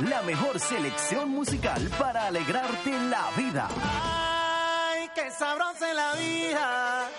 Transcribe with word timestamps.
La 0.00 0.22
mejor 0.22 0.58
selección 0.58 1.30
musical 1.30 1.88
para 1.98 2.26
alegrarte 2.26 2.90
la 3.08 3.30
vida. 3.36 3.68
Ay, 3.82 5.08
qué 5.14 5.30
sabrosa 5.30 5.92
la 5.94 6.14
vida. 6.14 7.10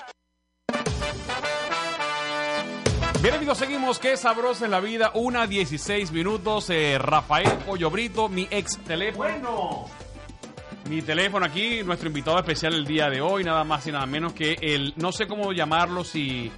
Bien 3.21 3.35
amigos, 3.35 3.57
seguimos. 3.57 3.99
Qué 3.99 4.17
sabrosa 4.17 4.65
en 4.65 4.71
la 4.71 4.79
vida. 4.79 5.11
Una 5.13 5.47
16 5.47 6.11
minutos. 6.11 6.69
Eh, 6.71 6.97
Rafael 6.97 7.49
Pollo 7.65 7.89
Brito, 7.89 8.27
mi 8.27 8.47
ex 8.51 8.77
teléfono. 8.79 9.29
Bueno. 9.29 9.85
Mi 10.89 11.01
teléfono 11.01 11.45
aquí, 11.45 11.81
nuestro 11.83 12.09
invitado 12.09 12.37
especial 12.37 12.73
el 12.73 12.85
día 12.85 13.09
de 13.09 13.21
hoy, 13.21 13.45
nada 13.45 13.63
más 13.63 13.87
y 13.87 13.91
nada 13.93 14.05
menos 14.05 14.33
que 14.33 14.57
el, 14.61 14.93
no 14.97 15.13
sé 15.13 15.27
cómo 15.27 15.53
llamarlo, 15.53 16.03
si... 16.03 16.51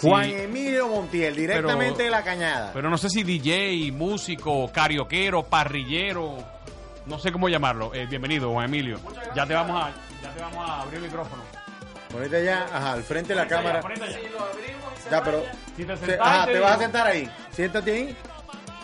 Juan 0.00 0.24
Emilio 0.30 0.88
Montiel, 0.88 1.34
directamente 1.34 1.94
Pero- 1.96 2.04
de 2.04 2.10
la 2.10 2.22
cañada. 2.22 2.70
pero 2.72 2.88
no 2.90 2.98
sé 2.98 3.08
si 3.10 3.22
DJ, 3.22 3.90
músico, 3.92 4.70
carioquero, 4.72 5.42
parrillero, 5.44 6.36
no 7.06 7.18
sé 7.18 7.32
cómo 7.32 7.48
llamarlo. 7.48 7.92
Eh, 7.94 8.06
bienvenido, 8.06 8.50
Juan 8.52 8.66
Emilio. 8.66 9.00
Ya 9.34 9.46
te 9.46 9.54
vamos 9.54 9.82
a, 9.82 9.90
ya 10.22 10.30
te 10.34 10.40
vamos 10.40 10.68
a 10.68 10.82
abrir 10.82 10.96
el 10.98 11.04
micrófono. 11.04 11.42
Ponete 12.12 12.36
allá, 12.38 12.66
ajá, 12.72 12.92
al 12.92 13.02
frente 13.02 13.34
de 13.34 13.40
la 13.40 13.46
cámara. 13.46 13.80
Ponete 13.80 14.04
allá. 14.04 14.18
Ya, 15.10 15.22
pero. 15.22 15.42
Si 15.76 15.84
te 15.84 15.92
te- 15.94 15.96
sentaste, 15.98 16.18
ajá, 16.20 16.46
te 16.46 16.58
vas 16.58 16.72
a 16.72 16.78
sentar 16.78 17.06
ahí. 17.06 17.30
Siéntate 17.52 17.92
ahí. 17.92 18.16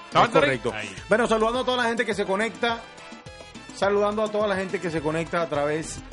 ¿Estás 0.06 0.24
Es 0.24 0.30
correcto. 0.30 0.72
ahí? 0.74 0.94
Bueno, 1.08 1.27
saludando 1.27 1.61
a 1.61 1.64
toda 1.64 1.77
la 1.78 1.84
gente 1.89 2.05
que 2.05 2.14
se 2.14 2.24
conecta. 2.24 2.80
Saludando 3.74 4.22
a 4.22 4.28
toda 4.30 4.46
la 4.46 4.56
gente 4.56 4.80
que 4.80 4.91
se 4.91 5.00
conecta 5.00 5.41
a 5.42 5.48
través 5.48 5.96
de 5.96 6.05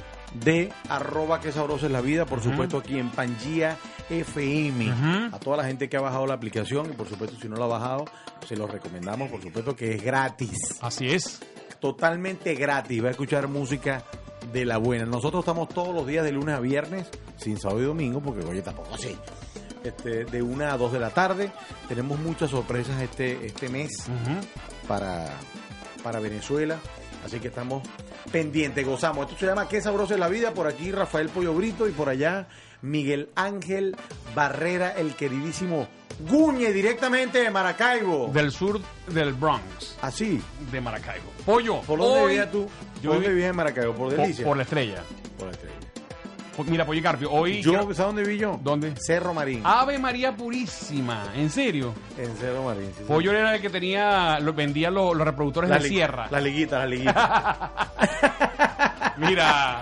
arroba 0.90 1.40
que 1.40 1.52
sabrosa 1.52 1.88
es 1.88 1.92
la 1.92 2.02
vida, 2.02 2.26
por 2.26 2.42
supuesto 2.42 2.78
aquí 2.78 2.98
en 2.98 3.10
Pangía 3.10 3.78
FM. 4.10 4.92
A 5.32 5.40
toda 5.40 5.58
la 5.58 5.64
gente 5.66 5.90
que 5.90 5.98
ha 5.98 6.02
bajado 6.02 6.26
la 6.28 6.34
aplicación 6.34 6.88
y 6.92 6.94
por 6.94 7.08
supuesto 7.08 7.38
si 7.42 7.48
no 7.48 7.56
la 7.56 7.66
ha 7.66 7.70
bajado, 7.70 8.06
se 8.48 8.56
lo 8.56 8.68
recomendamos, 8.68 9.30
por 9.30 9.42
supuesto 9.42 9.76
que 9.76 9.96
es 9.96 10.04
gratis. 10.04 10.78
Así 10.82 11.10
es. 11.10 11.40
Totalmente 11.80 12.54
gratis, 12.56 13.04
va 13.04 13.08
a 13.08 13.12
escuchar 13.12 13.48
música 13.48 14.04
de 14.52 14.66
la 14.66 14.78
buena. 14.78 15.06
Nosotros 15.06 15.42
estamos 15.42 15.70
todos 15.70 15.94
los 15.94 16.06
días 16.06 16.24
de 16.24 16.32
lunes 16.32 16.56
a 16.56 16.60
viernes, 16.60 17.08
sin 17.38 17.58
sábado 17.58 17.82
y 17.82 17.86
domingo, 17.86 18.22
porque 18.22 18.46
oye, 18.46 18.62
tampoco 18.62 18.94
así. 18.94 19.18
Este, 19.84 20.26
de 20.26 20.42
una 20.44 20.74
a 20.74 20.78
dos 20.78 20.94
de 20.94 21.00
la 21.00 21.10
tarde. 21.10 21.52
Tenemos 21.88 22.20
muchas 22.20 22.52
sorpresas 22.52 23.02
este, 23.02 23.48
este 23.48 23.68
mes 23.70 23.90
para, 24.88 25.28
para 26.04 26.20
Venezuela. 26.20 26.78
Así 27.26 27.40
que 27.40 27.50
estamos 27.50 27.84
pendientes, 28.32 28.86
gozamos. 28.86 29.26
Esto 29.28 29.40
se 29.40 29.46
llama 29.46 29.68
Qué 29.68 29.82
sabrosa 29.82 30.14
es 30.16 30.20
la 30.20 30.28
vida. 30.28 30.54
Por 30.54 30.68
aquí 30.68 30.92
Rafael 30.92 31.30
Pollo 31.30 31.54
Brito 31.54 31.88
y 31.88 31.92
por 31.92 32.10
allá 32.10 32.48
Miguel 32.82 33.30
Ángel 33.36 33.96
Barrera, 34.36 34.92
el 34.92 35.16
queridísimo 35.16 35.88
Guñe, 36.30 36.72
directamente 36.74 37.40
de 37.40 37.50
Maracaibo. 37.50 38.28
Del 38.34 38.52
sur 38.52 38.80
del 39.08 39.34
Bronx, 39.34 39.98
Así. 40.02 40.42
de 40.72 40.82
Maracaibo. 40.82 41.32
Pollo. 41.46 41.82
¿Por 41.82 42.00
dónde 42.00 42.20
hoy- 42.22 42.30
vivías 42.32 42.52
tú? 42.52 42.68
Yo 43.02 43.10
¿Por 43.12 43.14
dónde 43.14 43.28
viví- 43.30 43.34
vivías 43.34 43.50
en 43.52 43.56
Maracaibo? 43.56 43.94
¿Por 43.96 44.10
Por, 44.10 44.18
Delicia? 44.22 44.46
por 44.46 44.58
la 44.58 44.64
estrella. 44.64 45.04
Por 45.38 45.48
la 45.48 45.54
estrella. 45.54 45.76
Mira, 46.68 46.86
Pollo 46.86 47.02
Carpio, 47.02 47.32
hoy. 47.32 47.62
Yo, 47.62 47.74
¿sabes 47.82 47.98
dónde 47.98 48.24
vi 48.24 48.38
yo? 48.38 48.60
¿Dónde? 48.64 48.94
Cerro 48.98 49.34
Marín. 49.34 49.62
Ave 49.64 49.98
María 50.00 50.36
Purísima, 50.36 51.26
¿en 51.36 51.50
serio? 51.50 51.94
En 52.18 52.36
Cerro 52.38 52.64
Marín. 52.64 52.88
sí, 52.90 52.96
sí. 53.00 53.04
Pollo 53.08 53.32
era 53.32 53.56
el 53.56 53.62
que 53.62 53.70
tenía, 53.70 54.40
lo, 54.40 54.54
vendía 54.54 54.90
los, 54.92 55.16
los 55.16 55.26
reproductores 55.26 55.70
La 55.70 55.80
de 55.80 55.88
sierra. 55.88 56.28
La 56.32 56.40
liguita, 56.42 56.80
la 56.80 56.86
liguita. 56.86 57.72
Mira, 59.18 59.82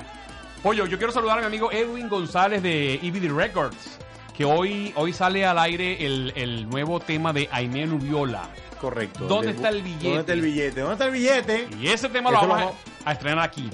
Pollo, 0.64 0.86
yo 0.86 0.98
quiero 0.98 1.14
saludar 1.14 1.38
a 1.38 1.42
mi 1.42 1.48
amigo 1.48 1.72
Edwin 1.72 2.10
González 2.10 2.62
de 2.62 2.96
EBD 2.96 3.32
Records, 3.36 3.98
que 4.36 4.46
hoy, 4.46 4.92
hoy 4.96 5.14
sale 5.14 5.46
al 5.46 5.58
aire 5.60 6.06
el, 6.06 6.34
el 6.36 6.70
nuevo 6.70 7.00
tema 7.00 7.32
de 7.34 7.48
Aimee 7.52 7.86
Nubiola. 7.88 8.50
Correcto. 8.80 9.26
¿Dónde 9.26 9.48
De- 9.48 9.54
está 9.56 9.70
el 9.70 9.82
billete? 9.82 10.06
¿Dónde 10.08 10.20
está 10.22 10.34
el 10.34 10.42
billete? 10.42 10.80
¿Dónde 10.82 10.94
está 10.94 11.06
el 11.06 11.12
billete? 11.12 11.68
Y 11.82 11.88
ese 11.88 12.10
tema 12.10 12.32
lo 12.32 12.38
vamos 12.38 12.62
lo 12.62 12.68
a, 13.06 13.10
a 13.10 13.12
estrenar 13.14 13.40
aquí. 13.46 13.70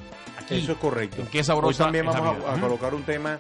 Aquí. 0.46 0.64
Eso 0.64 0.72
es 0.74 0.78
correcto. 0.78 1.22
En 1.22 1.28
Qué 1.28 1.44
sabrosa 1.44 1.84
Hoy 1.84 1.86
también 1.88 2.08
es 2.08 2.14
vamos 2.16 2.38
a, 2.48 2.60
colocar 2.60 2.94
un 2.94 3.04
tema 3.04 3.38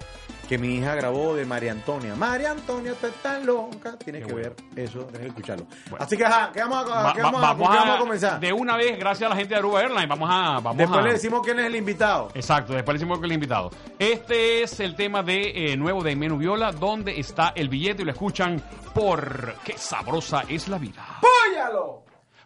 que 0.49 0.57
mi 0.59 0.75
hija 0.75 0.93
grabó 0.93 1.33
de 1.35 1.43
María 1.45 1.71
Antonia. 1.71 2.13
María 2.15 2.51
Antonia, 2.51 2.93
tú 2.99 3.07
estás 3.07 3.43
loca. 3.43 3.97
Tienes 3.97 4.21
Qué 4.21 4.27
que 4.27 4.33
bueno. 4.33 4.49
ver 4.75 4.83
eso, 4.85 4.99
tienes 5.05 5.21
que 5.21 5.27
escucharlo. 5.27 5.65
Bueno. 5.89 6.05
Así 6.05 6.15
que, 6.17 6.23
ajá, 6.25 6.51
¿qué 6.53 6.59
vamos 6.59 6.77
a, 6.91 7.03
Va- 7.03 7.13
qué 7.13 7.21
va- 7.21 7.31
vamos 7.31 7.43
a- 7.43 7.47
vamos 7.47 7.63
con 7.67 7.71
qué 7.71 7.77
a- 7.77 7.81
vamos 7.81 7.95
a 7.95 7.99
comenzar? 7.99 8.39
De 8.39 8.53
una 8.53 8.77
vez, 8.77 8.99
gracias 8.99 9.25
a 9.25 9.29
la 9.33 9.35
gente 9.39 9.55
de 9.55 9.59
Aruba 9.59 9.81
Airlines, 9.81 10.07
vamos 10.07 10.29
a... 10.31 10.59
Vamos 10.59 10.77
Después 10.77 11.03
le 11.03 11.13
decimos 11.13 11.41
quién 11.43 11.59
es 11.59 11.65
el 11.65 11.75
invitado. 11.75 12.29
Exacto, 12.35 12.73
después 12.73 12.93
le 12.93 12.99
decimos 12.99 13.19
que 13.19 13.25
el 13.25 13.31
invitado. 13.31 13.71
Este 13.97 14.61
es 14.61 14.79
el 14.79 14.95
tema 14.95 15.23
de 15.23 15.71
eh, 15.71 15.77
nuevo 15.77 16.03
de 16.03 16.15
Menú 16.15 16.37
Viola, 16.37 16.71
donde 16.71 17.19
está 17.19 17.53
el 17.55 17.67
billete 17.69 18.03
y 18.03 18.05
lo 18.05 18.11
escuchan 18.11 18.61
por 18.93 19.55
qué 19.63 19.75
sabrosa 19.77 20.43
es 20.47 20.67
la 20.67 20.77
vida. 20.77 21.19
¡Póyalo! 21.21 22.03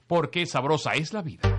Por 0.08 0.30
qué 0.30 0.46
sabrosa 0.46 0.94
es 0.94 1.12
la 1.14 1.22
vida. 1.22 1.59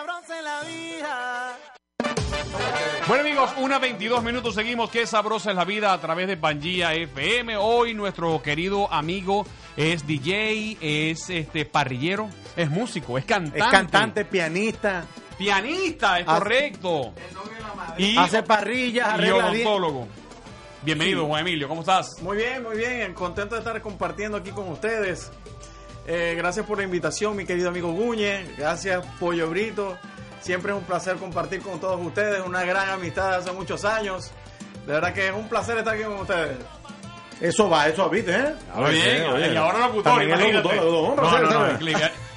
Sabrosa 0.00 0.38
es 0.38 0.44
la 0.44 0.60
vida. 0.62 1.58
Bueno 3.06 3.22
amigos, 3.22 3.50
una 3.58 3.78
22 3.78 4.22
minutos 4.22 4.54
seguimos. 4.54 4.88
Qué 4.90 5.06
sabrosa 5.06 5.50
es 5.50 5.56
la 5.56 5.64
vida 5.64 5.92
a 5.92 6.00
través 6.00 6.26
de 6.26 6.36
Pangía 6.38 6.94
FM. 6.94 7.56
Hoy 7.58 7.92
nuestro 7.92 8.40
querido 8.40 8.90
amigo 8.92 9.44
es 9.76 10.06
DJ, 10.06 10.78
es 10.80 11.28
este 11.28 11.66
parrillero, 11.66 12.30
es 12.56 12.70
músico, 12.70 13.18
es 13.18 13.26
cantante. 13.26 13.58
Es 13.58 13.66
cantante, 13.66 14.24
pianista, 14.24 15.04
Pianista, 15.36 16.18
es 16.18 16.28
Hace- 16.28 16.38
correcto. 16.38 17.14
Y, 17.98 18.16
hace 18.16 18.42
parrillas, 18.42 19.08
arregla 19.08 19.48
odontólogo. 19.50 20.08
Bienvenido, 20.82 21.26
Juan 21.26 21.42
Emilio, 21.42 21.68
¿cómo 21.68 21.82
estás? 21.82 22.22
Muy 22.22 22.38
bien, 22.38 22.62
muy 22.62 22.76
bien. 22.76 23.12
Contento 23.12 23.54
de 23.54 23.60
estar 23.60 23.80
compartiendo 23.82 24.38
aquí 24.38 24.50
con 24.50 24.68
ustedes. 24.68 25.30
Eh, 26.06 26.34
gracias 26.36 26.66
por 26.66 26.78
la 26.78 26.84
invitación, 26.84 27.36
mi 27.36 27.44
querido 27.44 27.68
amigo 27.68 27.92
Guñe. 27.92 28.46
Gracias, 28.56 29.04
Pollo 29.18 29.48
Brito. 29.50 29.96
Siempre 30.40 30.72
es 30.72 30.78
un 30.78 30.84
placer 30.84 31.16
compartir 31.16 31.60
con 31.60 31.78
todos 31.80 32.00
ustedes. 32.04 32.42
Una 32.44 32.64
gran 32.64 32.88
amistad 32.88 33.30
de 33.30 33.36
hace 33.36 33.52
muchos 33.52 33.84
años. 33.84 34.30
De 34.86 34.92
verdad 34.94 35.12
que 35.12 35.28
es 35.28 35.34
un 35.34 35.48
placer 35.48 35.78
estar 35.78 35.94
aquí 35.94 36.02
con 36.04 36.14
ustedes. 36.20 36.56
Eso 37.40 37.70
va, 37.70 37.88
eso 37.88 38.08
viste, 38.10 38.32
¿eh? 38.34 38.54
Muy 38.74 38.92
bien, 38.92 39.24
oye. 39.30 39.52
y 39.52 39.56
ahora 39.56 39.86
locutor, 39.86 40.22
imagínate. 40.22 40.68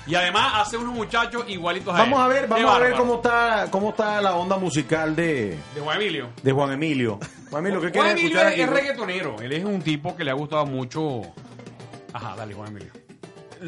Y 0.06 0.16
además 0.16 0.54
hace 0.56 0.78
unos 0.78 0.94
muchachos 0.94 1.46
igualitos 1.48 1.94
a 1.96 2.00
Vamos 2.00 2.20
él. 2.20 2.26
a 2.26 2.28
ver, 2.28 2.48
vamos 2.48 2.76
a 2.76 2.80
ver 2.80 2.94
cómo 2.94 3.16
está, 3.16 3.68
cómo 3.72 3.90
está 3.92 4.22
la 4.22 4.36
onda 4.36 4.58
musical 4.58 5.16
de, 5.16 5.58
De 5.74 5.82
Juan 5.82 5.96
Emilio. 5.98 6.30
de 6.42 6.52
Juan 6.52 6.72
Emilio. 6.74 7.20
Juan 7.50 7.66
Emilio, 7.66 7.90
¿qué 7.90 7.98
Juan 7.98 8.12
Emilio 8.12 8.40
es, 8.42 8.46
aquí? 8.48 8.62
es 8.62 8.70
reggaetonero. 8.70 9.36
Él 9.42 9.54
es 9.54 9.64
un 9.64 9.82
tipo 9.82 10.16
que 10.16 10.24
le 10.26 10.32
ha 10.32 10.34
gustado 10.34 10.66
mucho. 10.66 11.22
Ajá, 12.12 12.36
dale, 12.36 12.54
Juan 12.54 12.70
Emilio. 12.70 12.92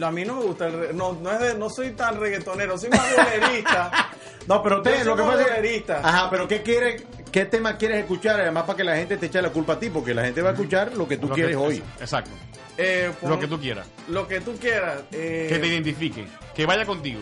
A 0.04 0.12
mí 0.12 0.26
no 0.26 0.36
me 0.36 0.44
gusta 0.44 0.68
el 0.68 0.74
re- 0.80 0.94
no, 0.94 1.14
no, 1.14 1.32
es 1.32 1.40
de- 1.40 1.56
no 1.56 1.70
soy 1.70 1.92
tan 1.92 2.20
reggaetonero, 2.20 2.78
soy 2.78 2.90
más 2.90 3.06
bolerista. 3.16 3.92
No, 4.48 4.62
pero 4.62 4.78
usted, 4.78 4.98
soy 4.98 5.06
lo 5.06 5.16
que 5.16 5.24
pasa 5.24 5.44
bolerista. 5.44 6.02
Ajá, 6.04 6.30
pero 6.30 6.48
¿qué 6.48 6.62
quiere, 6.62 7.04
qué 7.32 7.46
tema 7.46 7.78
quieres 7.78 7.98
escuchar? 8.02 8.40
Además 8.40 8.66
para 8.66 8.78
que 8.78 8.84
la 8.84 8.96
gente 8.96 9.18
te 9.18 9.26
eche 9.26 9.42
la 9.42 9.50
culpa 9.50 9.74
a 9.74 9.80
ti, 9.80 9.90
porque 9.90 10.14
la 10.14 10.24
gente 10.24 10.44
va 10.44 10.50
a 10.52 10.54
escuchar 10.54 10.94
lo 10.94 11.08
que 11.08 11.18
tú 11.18 11.28
Lo 11.30 11.34
que- 11.34 11.42
quieres 11.42 11.58
hoy. 11.58 11.82
Exacto. 12.00 12.30
Eh, 12.78 13.12
pon- 13.20 13.32
Lo 13.32 13.40
que 13.40 13.48
tú 13.48 13.60
quieras. 13.60 13.88
Lo 14.08 14.28
que 14.28 14.42
tú 14.42 14.56
quieras. 14.58 15.02
eh, 15.14 15.48
Que 15.50 15.58
te 15.58 15.66
identifique. 15.66 16.28
Que 16.54 16.68
vaya 16.68 16.86
contigo. 16.86 17.22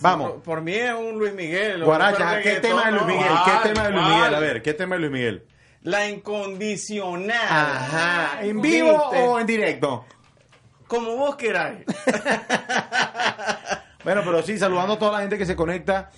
Vamos. 0.00 0.30
Por, 0.32 0.42
por 0.42 0.60
mí 0.62 0.74
es 0.74 0.94
un 0.94 1.18
Luis 1.18 1.34
Miguel. 1.34 1.84
Guaracha, 1.84 2.40
¿qué 2.40 2.56
tema 2.60 2.86
de 2.86 2.92
Luis. 2.92 3.04
Miguel? 3.06 3.26
¿Cuál? 3.28 3.44
¿Qué 3.62 3.68
tema 3.68 3.84
de 3.84 3.90
Luis. 3.92 4.06
Miguel? 4.06 4.34
A 4.34 4.40
ver, 4.40 4.62
¿qué 4.62 4.72
tema 4.74 4.94
de 4.94 5.00
Luis 5.00 5.12
Miguel? 5.12 5.44
La 5.82 6.08
incondicional. 6.08 7.36
Ajá, 7.48 8.38
¿en 8.42 8.60
vivo 8.60 9.10
¿Viste? 9.10 9.24
o 9.26 9.38
en 9.40 9.46
directo? 9.46 10.04
Como 10.88 11.16
vos 11.16 11.36
queráis. 11.36 11.84
Bueno, 14.04 14.22
pero 14.24 14.42
sí, 14.42 14.56
saludando 14.56 14.94
a 14.94 14.98
toda 14.98 15.12
la 15.12 15.18
gente 15.20 15.36
que 15.36 15.44
se 15.44 15.54
conecta 15.56 16.10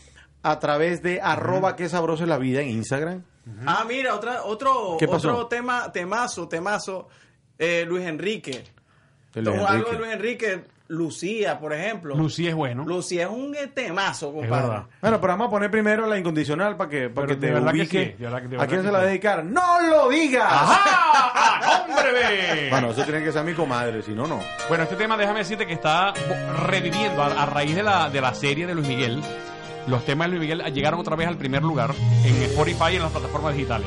a 0.42 0.58
través 0.60 1.02
de 1.02 1.20
arroba 1.20 1.74
qué 1.74 1.88
sabroso 1.88 2.22
es 2.22 2.28
la 2.28 2.38
vida 2.38 2.60
en 2.60 2.68
Instagram. 2.68 3.24
Ah, 3.66 3.84
mira, 3.88 4.14
otra, 4.14 4.44
otro, 4.44 4.96
otro 4.96 5.46
tema, 5.48 5.90
temazo, 5.90 6.46
temazo. 6.46 7.08
eh, 7.58 7.84
Luis 7.88 8.06
Enrique. 8.06 8.64
Luis 9.34 9.60
Algo 9.66 9.90
de 9.90 9.98
Luis 9.98 10.12
Enrique. 10.12 10.64
Lucía, 10.90 11.60
por 11.60 11.72
ejemplo. 11.72 12.16
Lucía 12.16 12.50
es 12.50 12.54
bueno. 12.56 12.84
Lucía 12.84 13.22
es 13.22 13.30
un 13.30 13.56
temazo, 13.72 14.28
Es 14.30 14.34
compadre. 14.34 14.82
Bueno, 15.00 15.20
pero 15.20 15.32
vamos 15.34 15.46
a 15.46 15.50
poner 15.50 15.70
primero 15.70 16.04
la 16.08 16.18
incondicional 16.18 16.76
para 16.76 16.90
que, 16.90 17.08
para 17.08 17.28
que 17.28 17.36
de 17.36 17.46
te 17.46 17.52
verdad 17.52 17.72
que 17.72 17.86
sí, 17.86 17.96
de 17.96 18.14
verdad 18.18 18.42
de 18.42 18.56
¿A 18.56 18.66
quién 18.66 18.80
que 18.80 18.86
se 18.86 18.92
la 18.92 19.00
sí. 19.00 19.06
dedicar? 19.06 19.44
¡No 19.44 19.80
lo 19.82 20.08
digas! 20.08 20.44
¡Ajá! 20.50 21.84
¡Hombre! 21.86 22.12
ve! 22.12 22.66
Bueno, 22.70 22.90
eso 22.90 23.04
tiene 23.04 23.22
que 23.22 23.30
ser 23.30 23.44
mi 23.44 23.54
comadre, 23.54 24.02
si 24.02 24.10
no, 24.10 24.26
no. 24.26 24.40
Bueno, 24.68 24.82
este 24.82 24.96
tema, 24.96 25.16
déjame 25.16 25.38
decirte 25.38 25.64
que 25.64 25.74
está 25.74 26.12
reviviendo 26.66 27.22
a, 27.22 27.40
a 27.40 27.46
raíz 27.46 27.76
de 27.76 27.84
la, 27.84 28.10
de 28.10 28.20
la 28.20 28.34
serie 28.34 28.66
de 28.66 28.74
Luis 28.74 28.88
Miguel. 28.88 29.22
Los 29.86 30.04
temas 30.04 30.26
de 30.26 30.36
Luis 30.36 30.40
Miguel 30.50 30.74
llegaron 30.74 30.98
otra 30.98 31.14
vez 31.14 31.28
al 31.28 31.36
primer 31.36 31.62
lugar 31.62 31.92
en 32.24 32.42
Spotify 32.42 32.92
y 32.92 32.96
en 32.96 33.02
las 33.02 33.12
plataformas 33.12 33.54
digitales. 33.54 33.86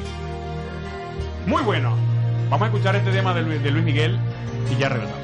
Muy 1.48 1.62
bueno. 1.64 1.98
Vamos 2.50 2.62
a 2.62 2.72
escuchar 2.72 2.96
este 2.96 3.12
tema 3.12 3.34
de 3.34 3.42
Luis, 3.42 3.62
de 3.62 3.72
Luis 3.72 3.84
Miguel 3.84 4.18
y 4.72 4.78
ya 4.80 4.88
regresamos. 4.88 5.22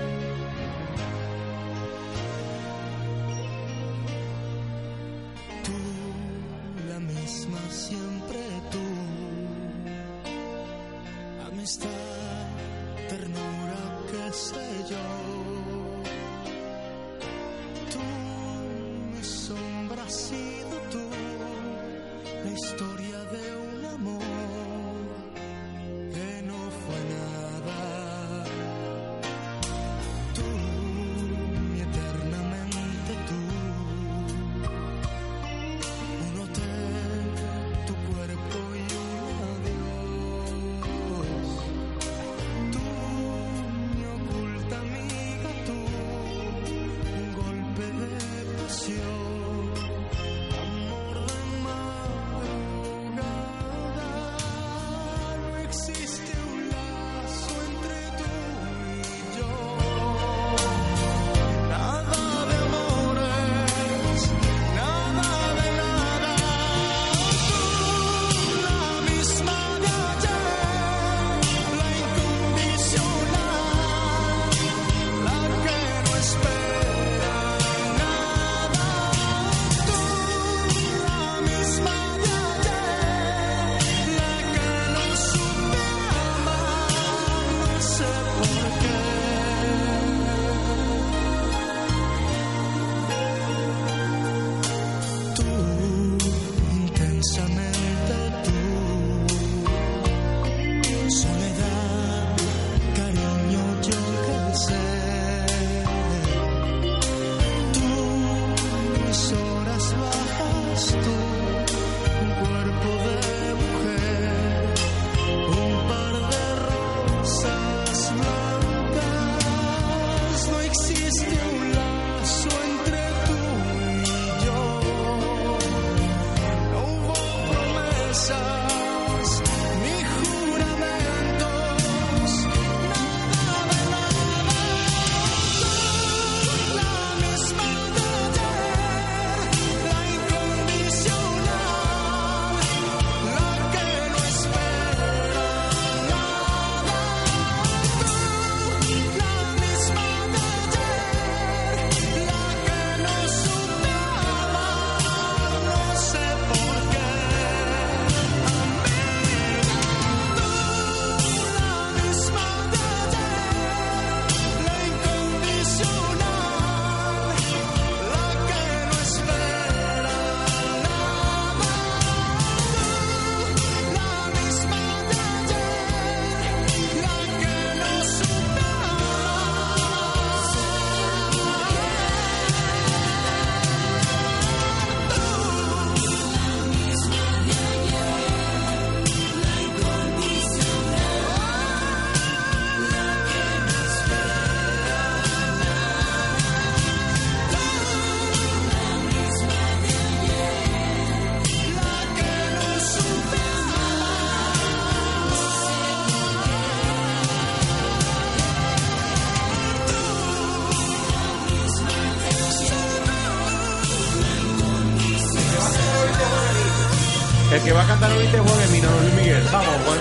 No 219.52 219.62
Luis 219.62 219.96
Miguel. 219.96 219.99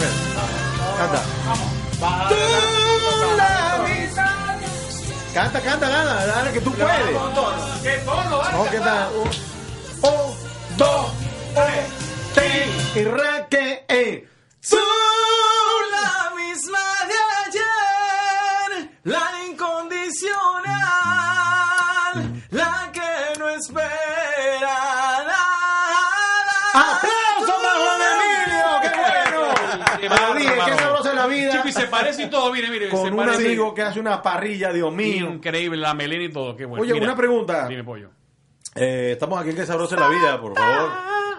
María, 30.08 30.52
qué 30.66 30.74
sabrosa 30.74 31.10
es 31.10 31.14
la 31.16 31.26
vida. 31.26 31.52
Chico, 31.52 31.68
y 31.68 31.72
se 31.72 31.86
parece 31.86 32.22
y 32.24 32.30
todo, 32.30 32.52
mire, 32.52 32.70
mire. 32.70 32.88
Con 32.88 33.04
se 33.04 33.10
un 33.10 33.16
parece. 33.16 33.46
amigo 33.46 33.74
que 33.74 33.82
hace 33.82 34.00
una 34.00 34.22
parrilla, 34.22 34.72
Dios 34.72 34.92
mío. 34.92 35.28
Increíble, 35.30 35.76
la 35.78 35.94
melena 35.94 36.24
y 36.24 36.28
todo, 36.32 36.56
qué 36.56 36.64
bueno. 36.64 36.82
Oye, 36.82 36.94
una 36.94 37.16
pregunta. 37.16 37.66
Dime, 37.68 37.84
pollo. 37.84 38.10
Eh, 38.74 39.10
estamos 39.12 39.40
aquí 39.40 39.50
en 39.50 39.56
Qué 39.56 39.66
sabrosa 39.66 39.94
es 39.96 40.00
la 40.00 40.08
vida, 40.08 40.40
por 40.40 40.54
favor. 40.56 40.90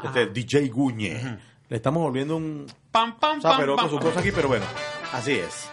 Este, 0.03 0.27
DJ 0.27 0.67
Guñe. 0.69 1.38
Le 1.69 1.75
estamos 1.75 2.01
volviendo 2.01 2.35
un 2.35 2.65
Pam, 2.91 3.19
pam, 3.19 3.39
pam, 3.41 3.57
pero 3.59 3.75
pam. 3.75 3.88
con 3.89 3.99
su 3.99 4.05
cosa 4.05 4.19
aquí, 4.19 4.31
pero 4.31 4.47
bueno, 4.47 4.65
así 5.13 5.33
es. 5.33 5.69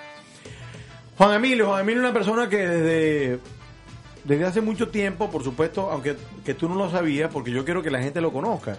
Juan 1.16 1.32
Emilio, 1.32 1.68
Juan 1.68 1.80
Emilio 1.80 2.02
es 2.02 2.04
una 2.04 2.12
persona 2.12 2.48
que 2.50 2.58
desde, 2.58 3.38
desde 4.24 4.44
hace 4.44 4.60
mucho 4.60 4.88
tiempo, 4.88 5.30
por 5.30 5.42
supuesto, 5.42 5.90
aunque 5.90 6.16
que 6.44 6.52
tú 6.52 6.68
no 6.68 6.74
lo 6.74 6.90
sabías, 6.90 7.30
porque 7.32 7.50
yo 7.50 7.64
quiero 7.64 7.82
que 7.82 7.90
la 7.90 8.00
gente 8.00 8.20
lo 8.20 8.32
conozca. 8.32 8.76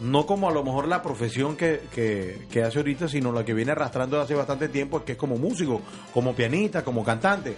No 0.00 0.26
como 0.26 0.48
a 0.48 0.52
lo 0.52 0.62
mejor 0.62 0.86
la 0.86 1.02
profesión 1.02 1.56
que, 1.56 1.82
que, 1.92 2.46
que 2.50 2.62
hace 2.62 2.78
ahorita, 2.78 3.08
sino 3.08 3.32
la 3.32 3.44
que 3.44 3.54
viene 3.54 3.72
arrastrando 3.72 4.20
hace 4.20 4.34
bastante 4.34 4.68
tiempo, 4.68 5.04
que 5.04 5.12
es 5.12 5.18
como 5.18 5.36
músico, 5.36 5.80
como 6.12 6.34
pianista, 6.34 6.84
como 6.84 7.04
cantante. 7.04 7.56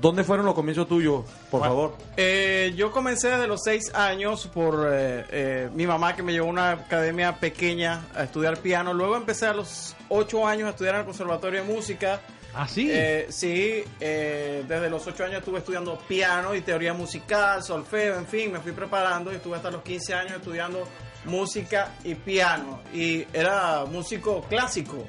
¿Dónde 0.00 0.24
fueron 0.24 0.46
los 0.46 0.54
comienzos 0.54 0.88
tuyos, 0.88 1.24
por 1.50 1.60
favor? 1.60 1.96
Eh, 2.16 2.72
yo 2.76 2.90
comencé 2.90 3.28
desde 3.28 3.46
los 3.46 3.60
seis 3.62 3.92
años 3.94 4.46
por 4.46 4.88
eh, 4.90 5.24
eh, 5.30 5.70
mi 5.74 5.86
mamá 5.86 6.16
que 6.16 6.22
me 6.22 6.32
llevó 6.32 6.46
a 6.46 6.50
una 6.50 6.70
academia 6.70 7.36
pequeña 7.36 8.06
a 8.14 8.22
estudiar 8.22 8.58
piano. 8.58 8.94
Luego 8.94 9.16
empecé 9.16 9.46
a 9.46 9.52
los 9.52 9.94
ocho 10.08 10.46
años 10.46 10.68
a 10.68 10.70
estudiar 10.70 10.94
en 10.94 11.00
el 11.00 11.06
Conservatorio 11.06 11.62
de 11.62 11.72
Música. 11.72 12.20
Ah, 12.54 12.66
sí. 12.66 12.88
Eh, 12.90 13.26
sí, 13.30 13.84
eh, 14.00 14.64
desde 14.66 14.90
los 14.90 15.06
ocho 15.06 15.24
años 15.24 15.38
estuve 15.38 15.58
estudiando 15.58 15.98
piano 16.08 16.54
y 16.54 16.62
teoría 16.62 16.92
musical, 16.92 17.62
solfeo, 17.62 18.18
en 18.18 18.26
fin, 18.26 18.52
me 18.52 18.60
fui 18.60 18.72
preparando 18.72 19.32
y 19.32 19.36
estuve 19.36 19.56
hasta 19.56 19.70
los 19.70 19.82
15 19.82 20.14
años 20.14 20.32
estudiando 20.32 20.86
música 21.24 21.92
y 22.04 22.14
piano. 22.14 22.80
Y 22.92 23.26
era 23.32 23.84
músico 23.84 24.42
clásico, 24.48 25.04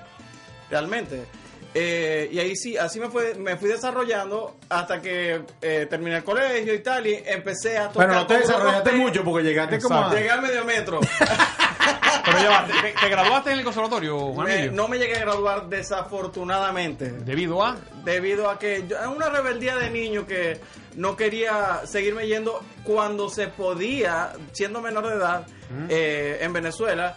realmente. 0.69 1.25
Eh, 1.73 2.27
y 2.33 2.39
ahí 2.39 2.55
sí, 2.55 2.75
así 2.77 2.99
me, 2.99 3.09
fue, 3.09 3.33
me 3.35 3.55
fui 3.55 3.69
desarrollando 3.69 4.57
hasta 4.67 5.01
que 5.01 5.41
eh, 5.61 5.87
terminé 5.89 6.17
el 6.17 6.23
colegio 6.23 6.73
y 6.73 6.79
tal, 6.79 7.07
y 7.07 7.23
empecé 7.25 7.77
a 7.77 7.87
tocar. 7.87 8.07
Bueno, 8.07 8.21
no 8.21 8.27
te 8.27 8.39
desarrollaste 8.39 8.91
mucho 8.91 9.23
porque 9.23 9.43
llegaste 9.47 9.79
como 9.79 10.03
a... 10.03 10.13
Llegué 10.13 10.29
al 10.29 10.41
medio 10.41 10.65
metro. 10.65 10.99
Pero 12.25 12.37
ya 12.39 12.49
va, 12.49 12.67
¿te, 12.67 12.91
te 12.99 13.09
graduaste 13.09 13.51
en 13.51 13.57
el 13.59 13.63
conservatorio, 13.63 14.19
Juan 14.33 14.47
Me- 14.47 14.67
no 14.69 14.87
me 14.87 14.99
llegué 14.99 15.15
a 15.15 15.19
graduar 15.21 15.67
desafortunadamente. 15.69 17.09
Debido 17.11 17.63
a... 17.63 17.77
debido 18.03 18.49
a 18.49 18.59
que 18.59 18.85
yo, 18.87 18.97
una 19.11 19.29
rebeldía 19.29 19.75
de 19.77 19.89
niño 19.89 20.27
que 20.27 20.59
no 20.95 21.15
quería 21.15 21.81
seguirme 21.85 22.27
yendo 22.27 22.61
cuando 22.83 23.29
se 23.29 23.47
podía, 23.47 24.33
siendo 24.51 24.81
menor 24.81 25.07
de 25.07 25.15
edad, 25.15 25.47
eh, 25.89 26.39
en 26.41 26.51
Venezuela, 26.53 27.15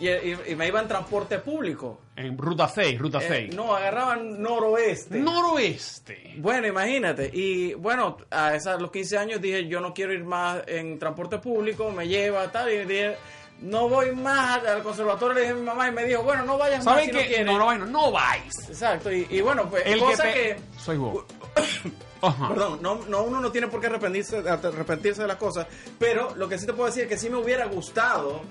y, 0.00 0.08
y- 0.08 0.38
y 0.48 0.54
me 0.56 0.68
iba 0.68 0.80
en 0.80 0.88
transporte 0.88 1.38
público. 1.38 2.00
En 2.16 2.36
Ruta 2.38 2.68
6, 2.68 2.98
Ruta 2.98 3.18
Eh, 3.22 3.26
6. 3.48 3.54
no, 3.54 3.74
agarraban 3.74 4.40
noroeste. 4.42 5.18
Noroeste. 5.18 6.34
Bueno, 6.38 6.66
imagínate. 6.66 7.30
Y 7.32 7.74
bueno, 7.74 8.16
a, 8.30 8.54
esa- 8.54 8.74
a 8.74 8.78
los 8.78 8.90
15 8.90 9.18
años 9.18 9.40
dije, 9.40 9.66
yo 9.68 9.80
no 9.80 9.92
quiero 9.94 10.12
ir 10.12 10.24
más 10.24 10.62
en 10.66 10.98
transporte 10.98 11.38
público, 11.38 11.90
me 11.90 12.08
lleva 12.08 12.50
tal, 12.52 12.70
y 12.72 12.84
dije, 12.84 13.16
no 13.60 13.88
voy 13.88 14.14
más 14.14 14.62
al 14.66 14.82
conservatorio, 14.82 15.34
le 15.34 15.40
dije 15.40 15.52
a 15.52 15.56
mi 15.56 15.62
mamá 15.62 15.88
y 15.88 15.92
me 15.92 16.04
dijo, 16.04 16.22
bueno, 16.22 16.44
no 16.44 16.58
vayas 16.58 16.84
más 16.84 16.94
¿Saben 16.94 17.06
si 17.06 17.12
no 17.12 17.18
qué? 17.20 17.26
quieres. 17.28 17.46
No, 17.46 17.74
no, 17.78 17.86
no 17.86 18.12
vais. 18.12 18.68
Exacto, 18.68 19.10
y, 19.12 19.26
y 19.30 19.40
bueno, 19.40 19.68
pues 19.70 19.82
El 19.86 19.98
cosa 19.98 20.24
que, 20.24 20.32
que... 20.32 20.56
Soy 20.78 20.96
vos. 20.98 21.24
Ajá. 22.22 22.48
Perdón, 22.48 22.78
no, 22.82 23.00
no, 23.08 23.22
uno 23.22 23.40
no 23.40 23.50
tiene 23.52 23.68
por 23.68 23.80
qué 23.80 23.86
arrepentirse, 23.88 24.42
arrepentirse 24.48 25.22
de 25.22 25.28
las 25.28 25.36
cosas, 25.36 25.66
pero 25.98 26.34
lo 26.36 26.48
que 26.48 26.58
sí 26.58 26.66
te 26.66 26.72
puedo 26.72 26.86
decir 26.86 27.04
es 27.04 27.08
que 27.08 27.18
sí 27.18 27.28
me 27.30 27.36
hubiera 27.36 27.66
gustado 27.66 28.42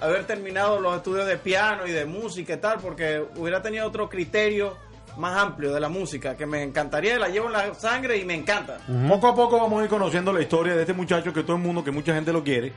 haber 0.00 0.26
terminado 0.26 0.80
los 0.80 0.96
estudios 0.96 1.26
de 1.26 1.36
piano 1.36 1.86
y 1.86 1.92
de 1.92 2.04
música 2.04 2.54
y 2.54 2.56
tal, 2.58 2.78
porque 2.80 3.24
hubiera 3.36 3.62
tenido 3.62 3.86
otro 3.86 4.08
criterio 4.08 4.76
más 5.16 5.36
amplio 5.38 5.72
de 5.74 5.80
la 5.80 5.88
música, 5.88 6.36
que 6.36 6.46
me 6.46 6.62
encantaría, 6.62 7.18
la 7.18 7.28
llevo 7.28 7.46
en 7.46 7.52
la 7.52 7.74
sangre 7.74 8.16
y 8.16 8.24
me 8.24 8.34
encanta. 8.34 8.78
Poco 9.08 9.28
a 9.28 9.34
poco 9.34 9.58
vamos 9.58 9.80
a 9.80 9.84
ir 9.84 9.90
conociendo 9.90 10.32
la 10.32 10.40
historia 10.40 10.74
de 10.74 10.80
este 10.82 10.94
muchacho 10.94 11.32
que 11.32 11.42
todo 11.42 11.56
el 11.56 11.62
mundo, 11.62 11.84
que 11.84 11.90
mucha 11.90 12.14
gente 12.14 12.32
lo 12.32 12.42
quiere. 12.42 12.72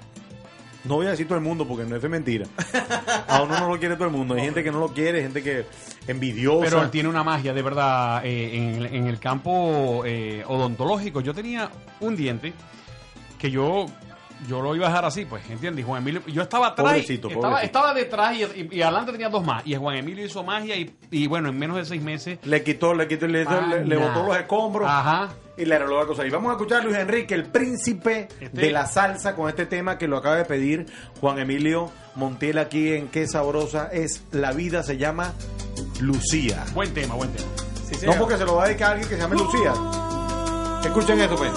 No 0.88 0.96
voy 0.96 1.08
a 1.08 1.12
decir 1.12 1.28
todo 1.28 1.38
el 1.38 1.44
mundo 1.44 1.68
porque 1.68 1.84
no 1.84 1.96
es 1.96 2.10
mentira. 2.10 2.46
A 3.28 3.42
uno 3.42 3.60
no 3.60 3.70
lo 3.70 3.80
quiere 3.80 3.96
todo 3.96 4.06
el 4.06 4.14
mundo. 4.14 4.36
Hay 4.36 4.42
gente 4.42 4.64
que 4.64 4.72
no 4.72 4.80
lo 4.80 4.90
quiere, 4.90 5.22
gente 5.22 5.42
que 5.42 5.66
envidiosa. 6.08 6.66
Pero 6.66 6.84
él 6.84 6.92
tiene 6.92 7.10
una 7.10 7.24
magia, 7.24 7.54
de 7.54 7.62
verdad, 7.62 8.24
eh, 8.24 8.56
en, 8.56 8.86
en 8.86 9.08
el 9.08 9.20
campo 9.20 10.04
eh, 10.06 10.44
odontológico. 10.48 11.22
Yo 11.22 11.34
tenía 11.34 11.70
un 12.00 12.16
diente 12.16 12.54
que 13.40 13.50
yo 13.50 13.88
yo 14.48 14.62
lo 14.62 14.76
iba 14.76 14.86
a 14.86 14.90
dejar 14.90 15.06
así, 15.06 15.26
pues, 15.26 15.50
¿entiendes? 15.50 15.84
Y 15.84 15.88
Juan 15.88 16.02
Emilio, 16.02 16.22
yo 16.28 16.42
estaba 16.44 16.68
atrás, 16.68 16.88
Pobrecito, 16.88 17.28
estaba, 17.30 17.42
pobrecito. 17.50 17.66
estaba 17.66 17.94
detrás 17.94 18.36
y, 18.36 18.44
y- 18.44 18.70
y 18.72 18.82
adelante 18.82 19.12
tenía 19.12 19.30
dos 19.30 19.44
más. 19.46 19.66
Y 19.66 19.76
Juan 19.76 19.98
Emilio 19.98 20.26
hizo 20.26 20.44
magia 20.44 20.76
y, 20.76 20.96
y 21.12 21.28
bueno, 21.28 21.50
en 21.50 21.58
menos 21.58 21.78
de 21.78 21.86
seis 21.86 22.02
meses... 22.02 22.40
Le 22.44 22.64
quitó, 22.64 22.94
le 22.94 23.08
quitó, 23.08 23.28
le, 23.28 23.44
le, 23.86 23.98
botó 23.98 24.24
los 24.28 24.38
escombros 24.38 24.88
Ajá. 24.90 25.30
y 25.58 25.66
le 25.66 25.76
arregló 25.76 26.00
la 26.00 26.06
cosa. 26.06 26.26
Y 26.26 26.30
vamos 26.30 26.50
a 26.50 26.54
escuchar 26.54 26.82
a 26.82 26.84
Luis 26.84 26.98
Enrique, 26.98 27.34
el 27.34 27.46
príncipe 27.46 28.28
Este- 28.40 28.62
de 28.62 28.72
la 28.72 28.86
salsa, 28.86 29.36
con 29.36 29.50
este 29.50 29.66
tema 29.66 29.98
que 29.98 30.08
lo 30.08 30.18
acaba 30.18 30.36
de 30.36 30.46
pedir 30.46 30.86
Juan 31.22 31.40
Emilio 31.40 31.92
Montiel 32.16 32.58
aquí 32.60 32.94
en 32.94 33.08
Qué 33.08 33.28
Sabrosa 33.28 33.90
es 33.92 34.24
la 34.32 34.52
vida, 34.52 34.84
se 34.84 34.98
llama 34.98 35.34
Lucía. 36.02 36.64
Buen 36.74 36.94
tema, 36.94 37.16
buen 37.16 37.32
tema. 37.32 37.48
Sí, 37.90 38.06
No 38.06 38.14
porque 38.20 38.38
se 38.38 38.46
lo 38.46 38.56
va 38.56 38.64
a 38.66 38.68
dedicar 38.68 38.90
a 38.90 38.92
alguien 38.92 39.10
que 39.10 39.16
se 39.16 39.22
llame 39.22 39.36
Lucía. 39.36 39.74
Escuchen 40.84 41.20
esto, 41.20 41.36
pues. 41.36 41.52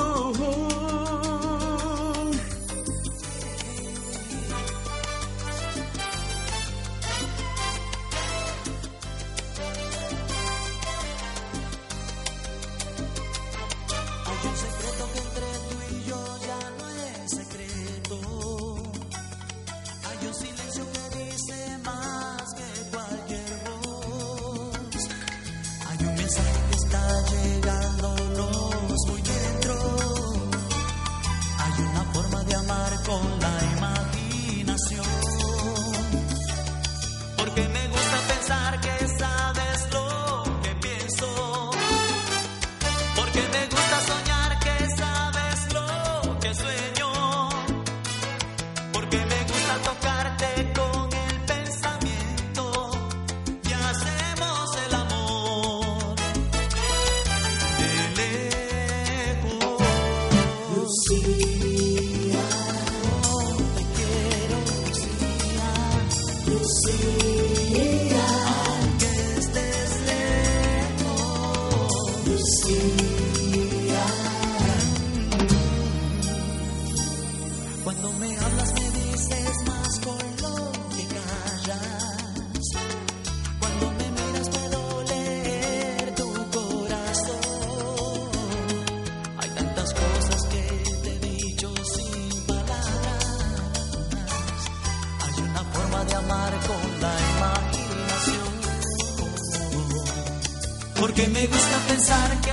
Porque 101.18 101.32
me 101.32 101.46
gusta 101.48 101.78
pensar 101.88 102.40
que 102.42 102.47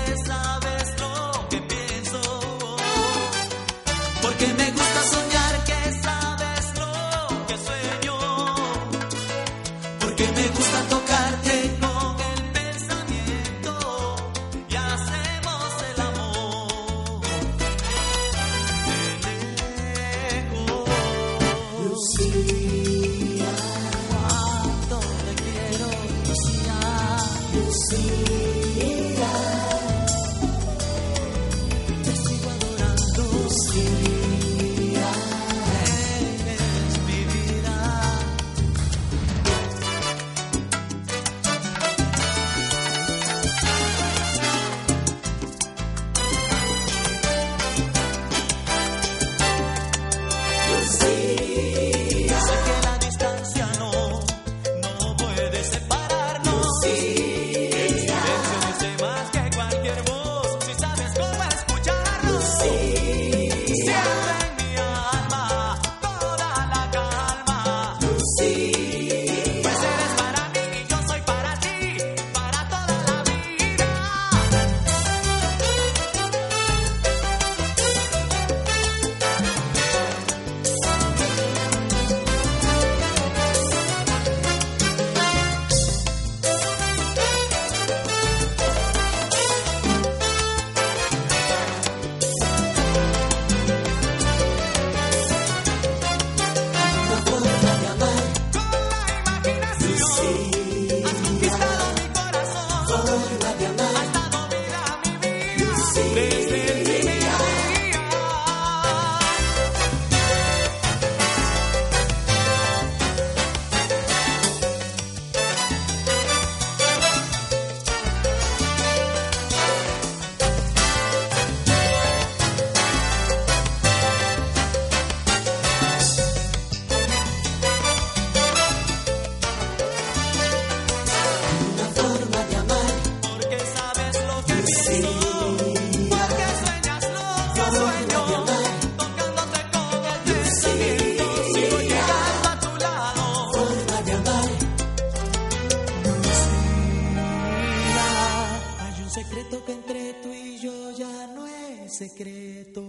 secreto 149.16 149.64
que 149.64 149.72
entre 149.72 150.14
tú 150.16 150.34
y 150.34 150.60
yo 150.60 150.92
ya 150.92 151.28
no 151.28 151.48
es 151.48 151.98
secreto. 151.98 152.84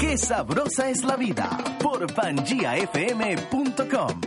Qué 0.00 0.18
sabrosa 0.18 0.90
es 0.90 1.04
la 1.04 1.14
vida 1.14 1.56
por 1.80 2.12
pangiafm.com. 2.12 4.20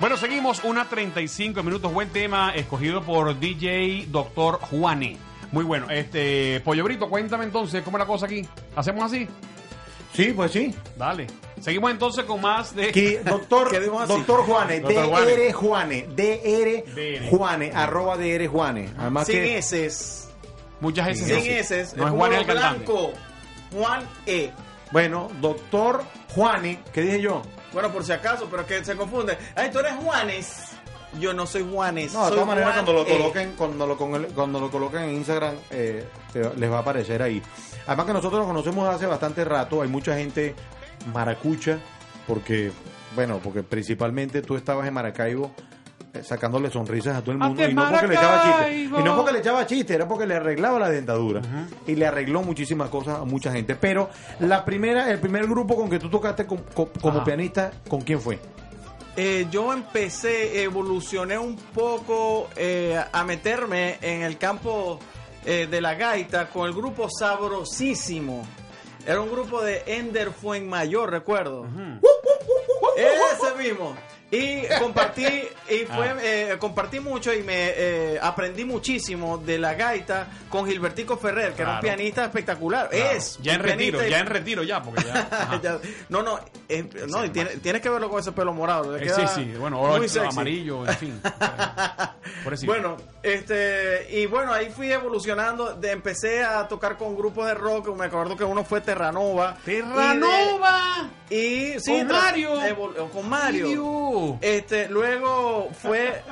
Bueno, 0.00 0.16
seguimos 0.16 0.64
una 0.64 0.88
35 0.88 1.62
minutos. 1.62 1.94
Buen 1.94 2.08
tema 2.08 2.52
escogido 2.56 3.04
por 3.04 3.38
DJ 3.38 4.06
Doctor 4.08 4.58
Juane. 4.62 5.16
Muy 5.52 5.64
bueno. 5.64 5.88
Este, 5.90 6.60
Pollo 6.64 6.82
Brito, 6.82 7.08
cuéntame 7.08 7.44
entonces 7.44 7.84
cómo 7.84 7.98
es 7.98 8.00
la 8.00 8.06
cosa 8.06 8.26
aquí. 8.26 8.44
¿Hacemos 8.74 9.04
así? 9.04 9.28
Sí, 10.16 10.32
pues 10.34 10.50
sí. 10.52 10.74
Dale. 10.96 11.26
Seguimos 11.60 11.90
entonces 11.90 12.24
con 12.24 12.40
más 12.40 12.74
de. 12.74 12.88
Aquí, 12.88 13.16
doctor, 13.16 13.70
doctor 14.08 14.42
Juane. 14.44 14.80
DR 14.80 15.52
Juane, 15.52 16.06
DR. 16.14 17.28
Juane, 17.30 17.72
arroba 17.74 18.16
DR 18.16 18.46
Juane. 18.48 18.90
Además 18.98 19.26
Sin 19.26 19.36
que 19.36 19.58
eses. 19.58 20.28
Muchas 20.80 21.06
veces. 21.06 21.26
Sin 21.42 21.52
eses. 21.52 21.96
No 21.96 22.06
es 22.06 22.12
Juan 22.12 22.32
el 22.32 22.44
blanco. 22.44 23.12
Juan 23.72 24.02
E. 24.26 24.50
Bueno, 24.92 25.28
doctor 25.40 26.04
Juane, 26.34 26.80
¿qué 26.92 27.02
dije 27.02 27.20
yo? 27.20 27.42
Bueno, 27.72 27.90
por 27.92 28.04
si 28.04 28.12
acaso, 28.12 28.46
pero 28.50 28.64
que 28.66 28.84
se 28.84 28.96
confunde. 28.96 29.36
Ay, 29.54 29.70
tú 29.70 29.80
eres 29.80 29.94
Juanes. 29.94 30.62
Yo 31.18 31.32
no 31.32 31.46
soy 31.46 31.66
Juanes. 31.70 32.12
No, 32.12 32.26
de 32.26 32.32
todas 32.32 32.46
maneras, 32.46 32.74
cuando 32.74 32.92
lo 32.92 33.06
E. 33.06 33.16
coloquen, 33.16 33.52
cuando 33.56 33.86
lo, 33.86 33.96
con- 33.96 34.24
cuando 34.34 34.60
lo 34.60 34.70
coloquen 34.70 35.02
en 35.04 35.14
Instagram, 35.16 35.54
eh, 35.70 36.04
te- 36.32 36.54
les 36.56 36.70
va 36.70 36.76
a 36.78 36.80
aparecer 36.80 37.22
ahí. 37.22 37.42
Además 37.86 38.06
que 38.06 38.12
nosotros 38.12 38.40
nos 38.40 38.46
conocemos 38.48 38.88
hace 38.94 39.06
bastante 39.06 39.44
rato, 39.44 39.82
hay 39.82 39.88
mucha 39.88 40.16
gente 40.16 40.54
maracucha, 41.12 41.78
porque, 42.26 42.72
bueno, 43.14 43.40
porque 43.42 43.62
principalmente 43.62 44.42
tú 44.42 44.56
estabas 44.56 44.86
en 44.88 44.94
Maracaibo 44.94 45.52
eh, 46.12 46.22
sacándole 46.24 46.70
sonrisas 46.70 47.16
a 47.16 47.20
todo 47.20 47.32
el 47.32 47.38
mundo 47.38 47.62
¡Ante 47.62 47.70
y 47.72 47.74
no 47.74 47.88
porque 47.90 48.06
le 48.08 48.14
echaba 48.14 48.42
chiste 48.42 48.78
y 49.00 49.04
no 49.04 49.16
porque 49.16 49.32
le 49.32 49.38
echaba 49.38 49.66
chiste 49.66 49.94
era 49.94 50.08
porque 50.08 50.26
le 50.26 50.34
arreglaba 50.34 50.78
la 50.80 50.90
dentadura 50.90 51.42
y 51.86 51.94
le 51.94 52.06
arregló 52.06 52.42
muchísimas 52.42 52.88
cosas 52.90 53.20
a 53.20 53.24
mucha 53.24 53.52
gente. 53.52 53.76
Pero 53.76 54.10
la 54.40 54.64
primera 54.64 55.10
el 55.10 55.18
primer 55.20 55.46
grupo 55.46 55.76
con 55.76 55.88
que 55.88 55.98
tú 55.98 56.08
tocaste 56.08 56.46
com- 56.46 56.60
co- 56.74 56.90
como 57.00 57.22
pianista 57.24 57.70
con 57.88 58.00
quién 58.00 58.20
fue 58.20 58.40
Eh, 59.18 59.46
yo 59.50 59.72
empecé, 59.72 60.62
evolucioné 60.62 61.38
un 61.38 61.56
poco 61.56 62.48
eh, 62.56 63.00
a 63.12 63.24
meterme 63.24 63.96
en 64.02 64.22
el 64.22 64.36
campo 64.38 64.98
eh, 65.46 65.66
de 65.70 65.80
la 65.80 65.94
gaita 65.94 66.50
con 66.50 66.66
el 66.66 66.74
grupo 66.74 67.08
Sabrosísimo. 67.08 68.46
Era 69.06 69.20
un 69.20 69.30
grupo 69.30 69.62
de 69.62 69.84
Ender 69.86 70.32
Fuenmayor, 70.32 71.10
recuerdo. 71.10 71.66
Ese 72.96 73.54
mismo. 73.56 73.96
Y 74.36 74.62
compartí, 74.78 75.24
y 75.24 75.84
fue, 75.94 76.08
Ah. 76.08 76.16
eh, 76.22 76.56
compartí 76.58 77.00
mucho 77.00 77.32
y 77.32 77.42
me 77.42 77.54
eh, 77.76 78.18
aprendí 78.20 78.64
muchísimo 78.64 79.38
de 79.38 79.58
la 79.58 79.74
gaita 79.74 80.28
con 80.48 80.66
Gilbertico 80.66 81.16
Ferrer, 81.16 81.52
que 81.54 81.62
era 81.62 81.74
un 81.76 81.80
pianista 81.80 82.24
espectacular. 82.24 82.88
Claro. 82.90 83.10
Es. 83.16 83.38
Ya 83.42 83.54
en 83.54 83.62
retiro, 83.62 84.04
y- 84.06 84.10
ya 84.10 84.18
en 84.20 84.26
retiro, 84.26 84.62
ya, 84.62 84.82
porque 84.82 85.04
ya. 85.04 85.28
no, 86.08 86.22
no, 86.22 86.40
no 87.08 87.24
y 87.24 87.30
tiene- 87.30 87.56
tienes 87.62 87.82
que 87.82 87.88
verlo 87.88 88.08
con 88.10 88.20
ese 88.20 88.32
pelo 88.32 88.52
morado. 88.52 88.96
Eh, 88.96 89.08
sí, 89.08 89.22
sí, 89.34 89.54
bueno, 89.58 89.80
oro, 89.80 90.02
amarillo, 90.28 90.86
en 90.86 90.94
fin. 90.96 91.20
Por. 92.44 92.56
Bueno, 92.66 92.96
este, 93.22 94.06
y 94.10 94.26
bueno, 94.26 94.52
ahí 94.52 94.70
fui 94.70 94.90
evolucionando. 94.92 95.74
De, 95.74 95.90
empecé 95.92 96.42
a 96.44 96.66
tocar 96.68 96.96
con 96.96 97.16
grupos 97.16 97.46
de 97.46 97.54
rock. 97.54 97.94
Me 97.96 98.06
acuerdo 98.06 98.36
que 98.36 98.44
uno 98.44 98.64
fue 98.64 98.80
Terranova. 98.80 99.56
¡Terranova! 99.64 101.08
Y, 101.30 101.34
de- 101.34 101.76
y 101.76 101.80
sí, 101.80 101.98
Con 101.98 102.08
Mario. 102.08 102.60
evol- 102.62 103.10
con 103.10 103.28
Mario. 103.28 103.68
Este, 104.40 104.88
luego 104.88 105.70
fue 105.80 106.22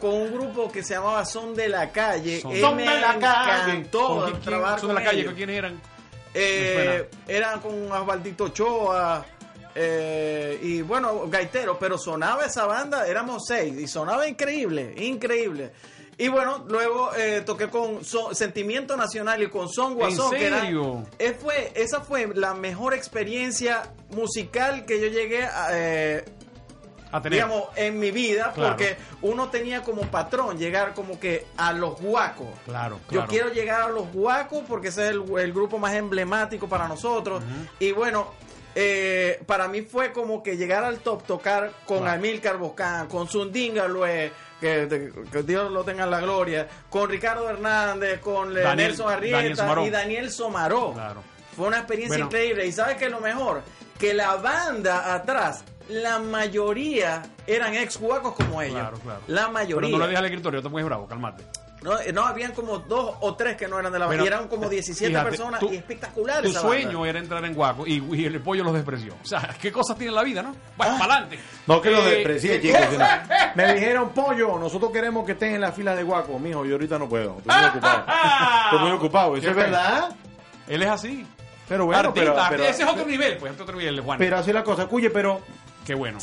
con 0.00 0.14
un 0.14 0.32
grupo 0.32 0.70
que 0.72 0.82
se 0.82 0.94
llamaba 0.94 1.24
Son 1.24 1.54
de 1.54 1.68
la 1.68 1.90
Calle. 1.90 2.40
Son- 2.40 2.52
Eh, 2.52 2.60
Son 2.60 2.76
de 2.76 2.84
la 2.86 3.18
Calle. 3.18 3.72
encantó 3.72 4.06
¿Con 4.06 4.18
quién- 4.20 4.30
quién- 4.32 4.42
trabajar 4.44 4.80
son 4.80 4.88
de 4.88 4.94
la 4.94 5.04
calle. 5.04 5.24
¿con 5.26 5.34
quiénes 5.34 5.56
eran? 5.58 5.80
Eh, 6.32 7.08
eran 7.28 7.60
con 7.60 7.90
Osvaldito 7.92 8.44
Ochoa 8.44 9.24
eh, 9.74 10.58
y 10.62 10.82
bueno, 10.82 11.26
gaitero, 11.28 11.78
pero 11.78 11.96
sonaba 11.98 12.44
esa 12.44 12.66
banda, 12.66 13.06
éramos 13.06 13.44
seis 13.46 13.74
y 13.78 13.86
sonaba 13.88 14.26
increíble, 14.28 14.94
increíble. 14.98 15.72
Y 16.18 16.28
bueno, 16.28 16.64
luego 16.68 17.12
eh, 17.16 17.42
toqué 17.46 17.68
con 17.68 18.00
Sentimiento 18.32 18.96
Nacional 18.96 19.42
y 19.42 19.48
con 19.48 19.68
Son 19.70 19.94
Guasón. 19.94 20.30
que 20.32 20.46
era- 20.46 20.68
eh, 21.18 21.32
fue, 21.40 21.72
esa 21.74 22.00
fue 22.02 22.28
la 22.34 22.52
mejor 22.52 22.92
experiencia 22.94 23.82
musical 24.10 24.84
que 24.84 25.00
yo 25.00 25.06
llegué 25.06 25.44
a, 25.44 25.68
eh. 25.72 26.24
Digamos, 27.30 27.64
en 27.76 27.98
mi 27.98 28.10
vida, 28.10 28.52
Claro. 28.54 28.70
porque 28.70 28.96
uno 29.22 29.48
tenía 29.48 29.82
como 29.82 30.02
patrón 30.02 30.58
llegar 30.58 30.94
como 30.94 31.18
que 31.18 31.46
a 31.56 31.72
los 31.72 32.00
guacos. 32.00 32.48
Claro, 32.64 33.00
Yo 33.10 33.26
quiero 33.26 33.48
llegar 33.52 33.82
a 33.82 33.88
los 33.88 34.12
guacos 34.12 34.62
porque 34.68 34.88
ese 34.88 35.04
es 35.04 35.10
el, 35.10 35.24
el 35.38 35.52
grupo 35.52 35.78
más 35.78 35.94
emblemático 35.94 36.68
para 36.68 36.86
nosotros. 36.88 37.42
Y 37.78 37.92
bueno, 37.92 38.32
eh, 38.74 39.42
para 39.46 39.66
mí 39.68 39.82
fue 39.82 40.12
como 40.12 40.42
que 40.42 40.56
llegar 40.56 40.84
al 40.84 40.98
top, 41.00 41.24
tocar 41.24 41.72
con. 41.86 42.06
Amílcar 42.06 42.56
Boscán, 42.56 43.08
con 43.08 43.26
Zundinga 43.28 43.88
Lue, 43.88 44.30
que, 44.60 44.86
Dios 45.44 45.72
lo 45.72 45.82
tenga 45.84 46.04
en 46.04 46.10
la 46.10 46.20
gloria, 46.20 46.68
con 46.88 47.08
Ricardo 47.10 47.48
Hernández, 47.50 48.20
con 48.20 48.54
Daniel- 48.54 48.76
Nelson 48.90 49.10
Arrieta 49.12 49.82
y 49.84 49.90
Daniel 49.90 50.30
Somaró. 50.30 50.92
Claro. 50.92 51.22
Fue 51.56 51.66
una 51.66 51.78
experiencia 51.78 52.14
Bueno. 52.18 52.26
increíble. 52.26 52.66
Y 52.66 52.72
sabes 52.72 52.96
que 52.96 53.08
lo 53.10 53.20
mejor, 53.20 53.62
que 53.98 54.14
la 54.14 54.36
banda 54.36 55.14
atrás, 55.14 55.64
la 55.90 56.18
mayoría 56.18 57.22
eran 57.46 57.74
ex 57.74 57.98
guacos 57.98 58.34
como 58.34 58.62
ellos. 58.62 58.78
Claro, 58.78 58.98
claro. 58.98 59.20
La 59.26 59.42
Pero 59.42 59.52
mayoría. 59.52 59.90
no 59.90 59.98
le 59.98 60.04
dejes 60.06 60.18
al 60.18 60.24
escritorio, 60.26 60.62
te 60.62 60.70
pones 60.70 60.86
bravo, 60.86 61.06
calmate. 61.06 61.44
No, 61.82 61.98
eh, 61.98 62.12
no, 62.12 62.26
habían 62.26 62.52
como 62.52 62.78
dos 62.80 63.14
o 63.20 63.34
tres 63.36 63.56
que 63.56 63.66
no 63.66 63.78
eran 63.78 63.90
de 63.90 63.98
la 63.98 64.04
banda. 64.04 64.22
Y 64.22 64.26
eran 64.26 64.48
como 64.48 64.68
17 64.68 65.08
fíjate, 65.08 65.30
personas 65.30 65.60
tu- 65.60 65.72
y 65.72 65.76
espectacular 65.76 66.42
Tu 66.42 66.50
esa 66.50 66.60
sueño 66.60 66.98
banda. 66.98 67.08
era 67.08 67.18
entrar 67.20 67.44
en 67.46 67.54
Guaco 67.54 67.86
y, 67.86 68.04
y 68.14 68.26
el 68.26 68.38
pollo 68.42 68.62
los 68.64 68.74
despreció. 68.74 69.14
O 69.22 69.26
sea, 69.26 69.56
¿qué 69.58 69.72
cosas 69.72 69.96
tiene 69.96 70.12
la 70.12 70.22
vida, 70.22 70.42
no? 70.42 70.54
Bueno, 70.76 70.98
para 70.98 71.14
adelante. 71.14 71.38
Ah. 71.42 71.60
No 71.66 71.80
que 71.80 71.90
lo 71.90 72.00
Eh, 72.06 72.10
desprecie, 72.16 72.60
chicos. 72.60 72.80
sino- 72.90 73.06
Me 73.54 73.72
dijeron, 73.72 74.10
pollo, 74.10 74.58
nosotros 74.58 74.90
queremos 74.92 75.24
que 75.24 75.32
estén 75.32 75.54
en 75.54 75.62
la 75.62 75.72
fila 75.72 75.96
de 75.96 76.02
guaco. 76.02 76.38
Mijo, 76.38 76.66
yo 76.66 76.74
ahorita 76.74 76.98
no 76.98 77.08
puedo. 77.08 77.38
Estoy 77.38 77.56
muy 77.56 77.68
ocupado. 77.70 78.04
Estoy 78.64 78.78
muy 78.80 78.90
ocupado. 78.92 79.36
Eso 79.38 79.48
es 79.50 79.56
verdad. 79.56 80.10
Él 80.68 80.82
es 80.82 80.88
así. 80.90 81.26
Pero 81.66 81.86
bueno, 81.86 82.08
Artista, 82.10 82.32
pero, 82.34 82.46
pero, 82.50 82.64
ese 82.64 82.82
es 82.82 82.88
otro 82.90 83.06
nivel, 83.06 83.38
pues, 83.38 83.52
este 83.52 83.62
otro 83.62 83.76
nivel, 83.78 84.00
Juan. 84.00 84.18
pero 84.18 84.36
así 84.38 84.50
es 84.50 84.54
la 84.54 84.64
cosa. 84.64 84.86
Cuye, 84.86 85.08
pero 85.08 85.40
Qué 85.86 85.94
bueno. 85.94 86.18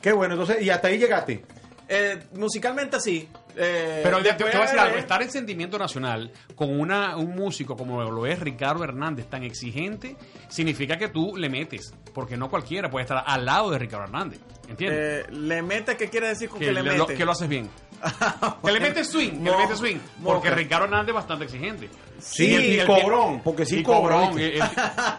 qué 0.00 0.12
bueno. 0.12 0.34
Entonces, 0.34 0.62
y 0.62 0.70
hasta 0.70 0.88
ahí 0.88 0.98
llegaste. 0.98 1.44
Eh, 1.88 2.18
musicalmente 2.34 3.00
sí. 3.00 3.28
Eh, 3.56 4.00
Pero 4.04 4.18
te, 4.22 4.32
voy 4.44 4.52
a 4.52 4.60
decir 4.60 4.78
algo, 4.78 4.98
estar 4.98 5.20
en 5.22 5.30
Sentimiento 5.30 5.78
Nacional 5.78 6.30
con 6.54 6.78
una, 6.78 7.16
un 7.16 7.34
músico 7.34 7.76
como 7.76 8.02
lo 8.04 8.26
es 8.26 8.38
Ricardo 8.38 8.84
Hernández 8.84 9.26
tan 9.26 9.42
exigente, 9.42 10.16
significa 10.48 10.96
que 10.96 11.08
tú 11.08 11.34
le 11.36 11.48
metes, 11.48 11.92
porque 12.14 12.36
no 12.36 12.48
cualquiera 12.50 12.88
puede 12.90 13.04
estar 13.04 13.24
al 13.26 13.44
lado 13.44 13.70
de 13.70 13.78
Ricardo 13.78 14.04
Hernández, 14.04 14.38
¿entiendes? 14.68 15.26
eh, 15.26 15.32
le 15.32 15.62
mete, 15.62 15.96
¿qué 15.96 16.08
quiere 16.08 16.28
decir 16.28 16.48
con 16.48 16.60
que, 16.60 16.66
que, 16.66 16.72
le 16.72 16.82
le- 16.82 16.90
mete? 16.90 16.98
lo, 16.98 17.06
que 17.06 17.24
lo 17.24 17.32
haces 17.32 17.48
bien. 17.48 17.68
Que 18.64 18.72
le 18.72 18.80
metes 18.80 19.08
swing, 19.10 19.42
que 19.44 19.50
le 19.50 19.76
swing. 19.76 19.98
Porque. 20.22 20.50
Ricardo 20.50 20.84
Hernández 20.84 21.08
es 21.08 21.14
bastante 21.14 21.44
exigente. 21.44 21.88
Sí, 22.20 22.54
el- 22.54 22.64
y 22.64 22.78
el- 22.80 22.86
cobrón, 22.86 23.40
porque 23.42 23.64
sí 23.64 23.78
y 23.78 23.82
cobró, 23.82 24.20
cobrón. 24.20 24.38
el- 24.38 24.60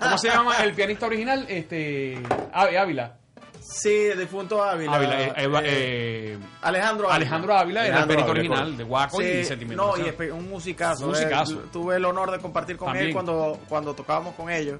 ¿Cómo 0.01 0.17
se 0.17 0.27
llama 0.29 0.57
el 0.63 0.73
pianista 0.73 1.05
original? 1.05 1.45
Este 1.49 2.17
Ávila. 2.53 3.15
Sí, 3.71 4.09
difunto 4.17 4.63
Ávila. 4.63 4.95
Ávila, 4.95 5.21
eh, 5.21 5.33
Eva- 5.37 5.61
eh, 5.63 5.65
eh, 6.33 6.37
Alejandro 6.63 7.05
Ávila. 7.05 7.15
Alejandro 7.15 7.53
Ávila 7.57 7.85
era 7.87 7.97
el 7.97 8.03
Ávila, 8.03 8.25
original 8.25 8.77
de 8.77 8.83
Guaco 8.83 9.17
Sí, 9.21 9.23
y 9.27 9.43
Sentimiento 9.45 9.95
no, 9.97 10.03
y 10.25 10.29
un 10.31 10.49
musicazo. 10.49 11.05
Un 11.07 11.15
eh, 11.15 11.19
musicazo. 11.19 11.57
tuve 11.71 11.97
el 11.97 12.05
honor 12.05 12.31
de 12.31 12.39
compartir 12.39 12.77
con 12.77 12.87
También. 12.87 13.07
él 13.07 13.13
cuando, 13.13 13.59
cuando 13.69 13.93
tocábamos 13.93 14.33
con 14.35 14.49
ellos. 14.49 14.79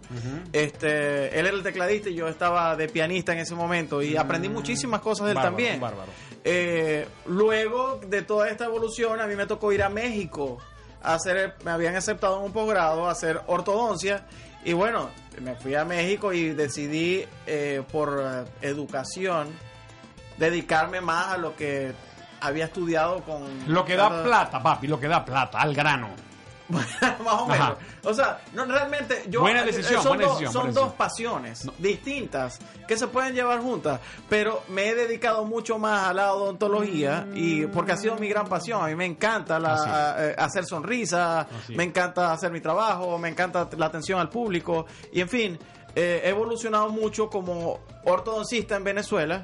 este, 0.54 1.40
él 1.40 1.46
era 1.46 1.56
el 1.56 1.64
tecladista 1.64 2.10
y 2.10 2.16
yo 2.16 2.28
estaba 2.28 2.76
de 2.76 2.88
pianista 2.90 3.34
en 3.34 3.40
ese 3.40 3.54
momento 3.56 4.02
y 4.02 4.18
aprendí 4.18 4.50
muchísimas 4.50 5.02
cosas 5.02 5.28
de 5.28 5.32
él 5.34 5.38
Mm. 5.38 5.42
Bárbaro, 5.42 5.56
también. 5.56 5.80
bárbaro. 5.80 6.12
Eh, 6.44 7.08
luego 7.28 8.00
de 8.08 8.22
toda 8.24 8.50
esta 8.50 8.66
evolución, 8.66 9.20
a 9.22 9.28
mí 9.28 9.36
me 9.36 9.46
tocó 9.46 9.72
ir 9.72 9.84
a 9.84 9.90
México. 9.90 10.58
A 11.02 11.14
hacer, 11.14 11.56
me 11.64 11.72
habían 11.72 11.96
aceptado 11.96 12.40
en 12.40 12.46
un 12.46 12.52
posgrado 12.52 13.08
a 13.08 13.12
hacer 13.12 13.40
ortodoncia. 13.48 14.26
Y 14.64 14.74
bueno, 14.74 15.10
me 15.42 15.56
fui 15.56 15.76
a 15.76 15.86
México 15.86 16.34
y 16.34 16.50
decidí, 16.50 17.26
eh, 17.48 17.82
por 17.92 18.22
eh, 18.22 18.68
educación, 18.68 19.48
dedicarme 20.38 21.02
más 21.02 21.30
a 21.30 21.38
lo 21.38 21.56
que 21.56 21.94
había 22.42 22.66
estudiado 22.66 23.22
con... 23.22 23.44
Lo 23.68 23.86
que 23.86 23.96
da 23.96 24.24
plata, 24.24 24.62
papi, 24.62 24.88
lo 24.88 25.00
que 25.00 25.08
da 25.08 25.24
plata, 25.24 25.60
al 25.60 25.74
grano. 25.74 26.10
más 27.24 27.34
o 27.42 27.46
menos. 27.48 27.70
Ajá. 27.70 27.78
O 28.04 28.14
sea, 28.14 28.42
no, 28.54 28.66
realmente 28.66 29.24
yo 29.28 29.42
Buena 29.42 29.62
eh, 29.64 29.66
decisión, 29.66 30.02
son, 30.04 30.10
buena 30.18 30.24
dos- 30.26 30.40
decisión, 30.40 30.54
son 30.54 30.62
buena 30.62 30.74
dos 30.80 30.84
decisión. 30.86 30.98
pasiones 30.98 31.66
No. 31.66 31.74
distintas 31.78 32.60
que 32.88 32.98
se 32.98 33.08
pueden 33.08 33.34
llevar 33.34 33.60
juntas, 33.62 34.00
pero 34.30 34.64
me 34.70 34.90
he 34.90 34.96
dedicado 34.96 35.46
mucho 35.46 35.78
más 35.80 36.08
a 36.10 36.14
la 36.14 36.34
odontología 36.34 37.28
y 37.34 37.66
porque 37.68 37.92
ha 37.94 37.98
sido 37.98 38.16
mi 38.16 38.28
gran 38.30 38.48
pasión. 38.48 38.84
A 38.84 38.88
mí 38.88 38.96
me 38.96 39.06
encanta 39.06 39.60
la- 39.60 40.14
a- 40.14 40.26
eh, 40.30 40.36
hacer 40.38 40.66
sonrisas, 40.66 41.48
me 41.70 41.84
encanta 41.84 42.32
hacer 42.32 42.52
mi 42.52 42.62
trabajo, 42.62 43.18
me 43.18 43.30
encanta 43.30 43.68
la 43.78 43.88
atención 43.88 44.20
al 44.20 44.30
público 44.30 44.86
y 45.12 45.22
en 45.22 45.30
fin, 45.30 45.60
eh, 45.96 46.22
he 46.24 46.30
evolucionado 46.30 46.90
mucho 46.90 47.30
como 47.30 47.80
ortodoncista 48.04 48.76
en 48.76 48.84
Venezuela 48.84 49.44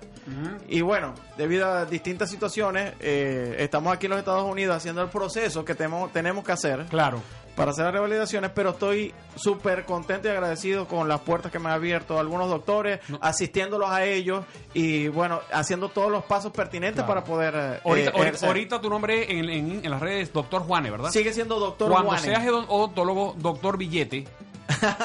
y 0.68 0.82
bueno, 0.82 1.14
debido 1.38 1.68
a 1.70 1.86
distintas 1.86 2.32
situaciones, 2.32 2.94
eh, 3.00 3.56
estamos 3.60 3.94
aquí 3.94 4.08
en 4.08 4.12
los 4.12 4.20
Estados 4.20 4.50
Unidos 4.50 4.76
haciendo 4.76 5.02
el 5.04 5.10
proceso 5.10 5.64
que 5.64 5.76
tenemos, 5.76 6.12
tenemos 6.12 6.44
que 6.44 6.52
hacer 6.52 6.86
Claro. 6.88 7.22
para 7.56 7.70
hacer 7.72 7.86
las 7.86 7.94
revalidaciones, 7.94 8.50
pero 8.56 8.72
estoy 8.72 9.14
súper 9.36 9.86
contento 9.86 10.28
y 10.28 10.32
agradecido 10.32 10.88
con 10.88 11.08
las 11.08 11.22
puertas 11.22 11.52
que 11.52 11.60
me 11.60 11.68
han 11.70 11.76
abierto 11.76 12.18
algunos 12.18 12.50
doctores, 12.50 13.02
asistiéndolos 13.22 13.90
a 13.92 14.04
ellos 14.04 14.46
y 14.74 15.10
bueno, 15.10 15.42
haciendo 15.54 15.90
todos 15.90 16.10
los 16.12 16.24
pasos 16.24 16.52
pertinentes 16.52 17.04
Claro. 17.04 17.08
para 17.08 17.24
poder... 17.24 17.54
eh, 17.56 17.60
Ahorita, 17.84 18.10
ahorita- 18.12 18.20
ejercer. 18.22 18.48
ahorita 18.48 18.82
tu 18.82 18.90
nombre 18.90 19.32
en, 19.32 19.48
en- 19.50 19.86
en 19.86 19.92
las 19.92 20.00
redes 20.02 20.30
es 20.30 20.34
Doctor 20.34 20.64
Juane, 20.64 20.90
¿verdad? 20.90 21.12
Sigue 21.12 21.34
siendo 21.34 21.60
doctor 21.60 21.92
Cuando 21.92 22.08
Juanes. 22.10 22.26
seas 22.26 22.44
odon- 22.48 22.66
odontólogo, 22.68 23.36
Doctor 23.38 23.78
Billete, 23.78 24.26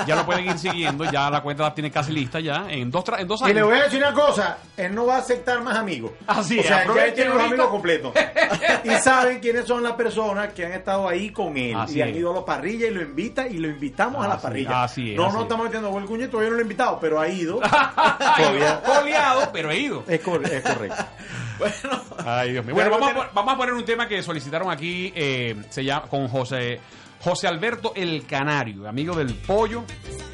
ya 0.07 0.17
lo 0.17 0.25
pueden 0.27 0.47
ir 0.47 0.59
siguiendo, 0.59 1.05
ya 1.11 1.29
la 1.31 1.43
cuenta 1.43 1.63
la 1.65 1.75
tiene 1.75 1.91
casi 1.91 2.13
lista 2.13 2.41
ya, 2.41 2.67
en 2.71 2.91
dos, 2.91 3.05
en 3.19 3.29
dos 3.29 3.41
Y 3.43 3.45
le 3.45 3.51
años. 3.61 3.67
voy 3.69 3.79
a 3.79 3.83
decir 3.85 3.99
una 3.99 4.13
cosa, 4.15 4.59
él 4.77 4.95
no 4.95 5.07
va 5.07 5.17
a 5.17 5.19
aceptar 5.19 5.61
más 5.63 5.77
amigos. 5.77 6.13
Así 6.27 6.59
o 6.59 6.61
es, 6.63 6.67
sea, 6.67 6.87
ya 6.95 7.05
él 7.05 7.15
tiene 7.15 7.31
los 7.35 7.43
amigos 7.43 7.69
completos. 7.69 8.13
y 8.85 8.91
saben 9.03 9.39
quiénes 9.41 9.67
son 9.67 9.83
las 9.83 9.93
personas 9.93 10.53
que 10.55 10.65
han 10.67 10.73
estado 10.73 11.09
ahí 11.09 11.31
con 11.31 11.57
él. 11.57 11.75
Así 11.77 11.99
y 11.99 12.03
han 12.03 12.15
ido 12.15 12.33
a 12.33 12.35
la 12.37 12.45
parrilla 12.45 12.87
y 12.87 12.91
lo 12.91 13.03
invita 13.03 13.47
y 13.47 13.59
lo 13.59 13.69
invitamos 13.69 14.25
a 14.25 14.29
la 14.29 14.41
parrilla. 14.41 14.85
así 14.85 15.11
es, 15.13 15.17
no, 15.17 15.27
así 15.27 15.35
no 15.35 15.39
es. 15.41 15.45
estamos 15.45 15.65
metiendo 15.67 15.99
el 15.99 16.05
cuño, 16.07 16.29
todavía 16.29 16.51
no 16.51 16.55
lo 16.57 16.61
he 16.61 16.65
invitado, 16.65 16.99
pero 17.01 17.21
ha 17.21 17.29
ido. 17.29 17.61
Coleado, 18.85 19.51
pero 19.53 19.71
he 19.71 19.79
ido. 19.79 20.05
es, 20.09 20.21
cor- 20.21 20.45
es 20.47 20.63
correcto. 20.63 21.05
Bueno, 21.61 22.01
Ay, 22.25 22.53
Dios 22.53 22.65
mío. 22.65 22.75
Bueno, 22.75 22.91
vamos 22.91 23.11
a, 23.11 23.29
vamos 23.35 23.53
a 23.53 23.57
poner 23.59 23.75
un 23.75 23.85
tema 23.85 24.09
que 24.09 24.23
solicitaron 24.23 24.71
aquí, 24.71 25.13
eh, 25.15 25.55
se 25.69 25.85
llama 25.85 26.07
con 26.09 26.27
José 26.27 26.81
José 27.21 27.49
Alberto 27.49 27.93
El 27.95 28.27
Canario, 28.27 28.89
amigo 28.89 29.15
del 29.15 29.35
pollo. 29.35 29.85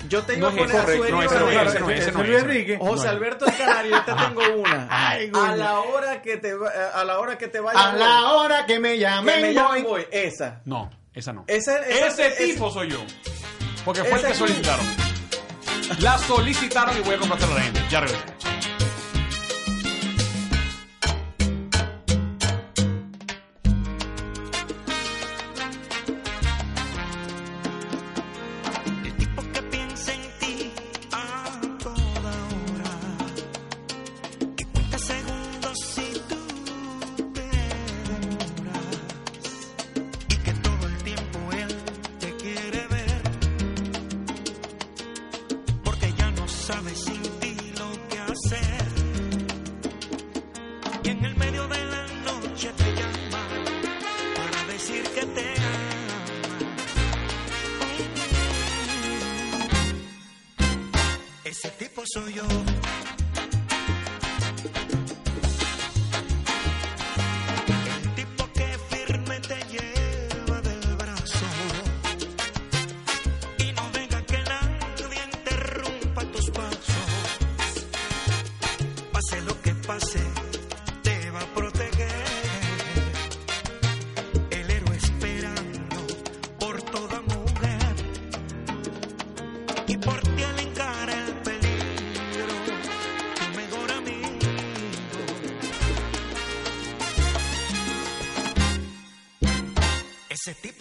yo 0.09 0.22
tengo 0.22 0.49
No 0.51 0.55
que 0.55 0.62
es 0.62 0.66
poner 0.70 0.77
a 0.77 0.83
ese, 0.85 0.96
su 0.96 1.12
no, 1.12 1.22
ese 1.22 1.35
no 1.40 1.49
es, 1.51 1.57
de- 1.57 1.66
ese 1.66 1.81
no 1.81 1.90
es, 1.90 2.01
ese 2.01 2.12
no 2.12 2.20
es, 2.22 2.29
Luis 2.29 2.37
ese 2.37 2.37
no 2.37 2.37
es. 2.37 2.42
Enrique. 2.42 2.79
José 2.79 3.09
Alberto 3.09 3.46
el 3.46 3.57
Canario, 3.57 3.90
yo 3.90 4.03
te 4.05 4.12
tengo 4.12 4.57
una. 4.62 4.87
Ay, 4.90 5.31
a 5.35 5.57
la 5.57 5.81
hora 5.81 6.22
que 6.22 6.37
te 6.37 6.55
va- 6.55 6.70
a 6.94 7.05
la 7.05 7.18
hora 7.18 7.37
que 7.38 7.49
te 7.49 7.59
vaya 7.61 7.88
A 7.88 7.92
la 7.94 8.33
hora 8.35 8.66
que 8.66 8.79
me 8.79 8.90
que 8.92 8.99
llamen, 9.01 9.35
me 9.42 9.46
voy. 9.49 9.55
llamen 9.55 9.85
voy, 9.85 10.07
esa. 10.12 10.61
No, 10.64 10.90
esa 11.12 11.33
no. 11.33 11.44
Esa- 11.49 11.81
esa- 11.87 12.07
ese 12.07 12.27
esa- 12.29 12.37
tipo 12.37 12.70
soy 12.70 12.90
yo. 12.90 12.99
Porque 13.85 14.05
fue 14.05 14.20
el 14.20 14.27
que 14.27 14.35
solicitaron. 14.35 14.87
La 16.01 16.18
solicitaron 16.18 16.96
y 16.96 17.01
voy 17.01 17.14
a 17.14 17.18
complacer 17.18 17.51
a 17.51 17.55
la 17.55 17.61
gente. 17.62 17.81
Ya 17.90 18.01
regreso. 18.01 18.22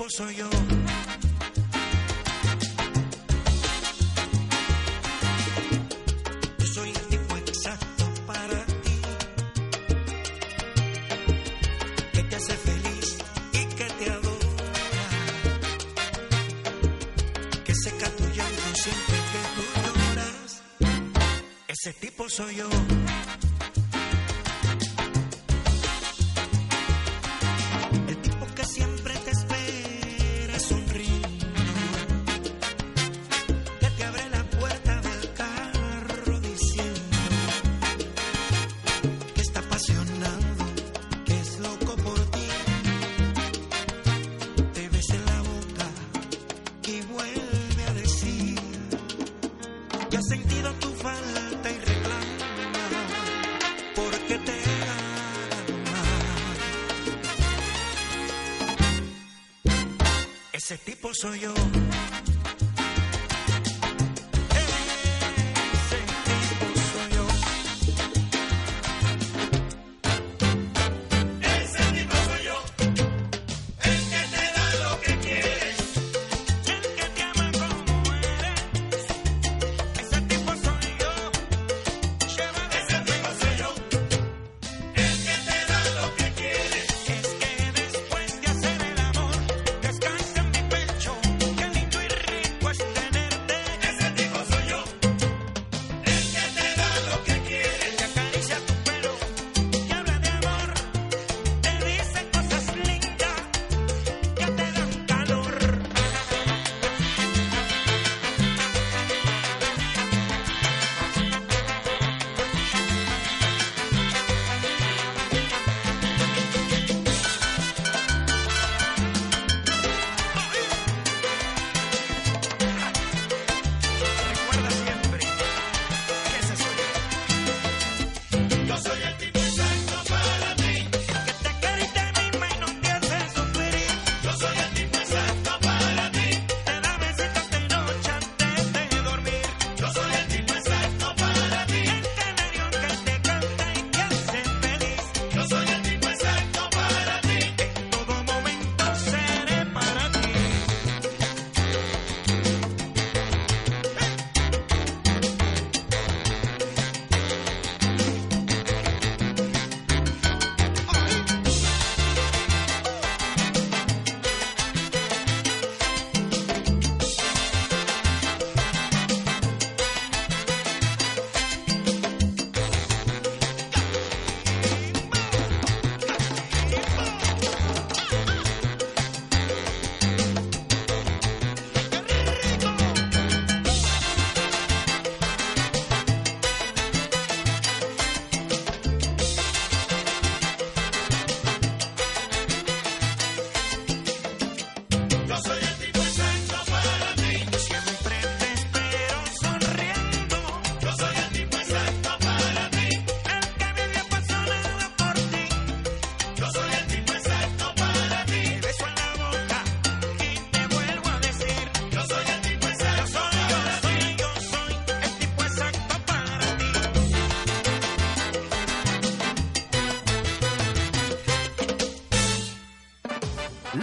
Soy 0.08 0.36
yo. 0.36 0.50
Yo 6.60 6.66
soy 6.68 6.90
el 6.90 7.00
tipo 7.08 7.36
exacto 7.38 8.06
para 8.28 8.66
ti. 8.66 9.02
Que 12.14 12.24
te 12.24 12.36
hace 12.36 12.54
feliz 12.54 13.18
y 13.52 13.66
que 13.76 13.86
te 13.86 14.12
adora. 14.12 14.48
Que 17.66 17.74
seca 17.76 18.10
tu 18.12 18.24
llanto 18.26 18.76
siempre 18.76 19.18
que 19.32 19.42
tú 19.56 19.64
lloras. 19.82 20.64
Ese 21.68 21.94
tipo 21.94 22.30
soy 22.30 22.56
yo. 22.56 22.95
Porque 54.28 54.40
te. 54.40 54.54
Ese 60.54 60.78
tipo 60.80 61.14
soy 61.14 61.40
yo. 61.42 61.54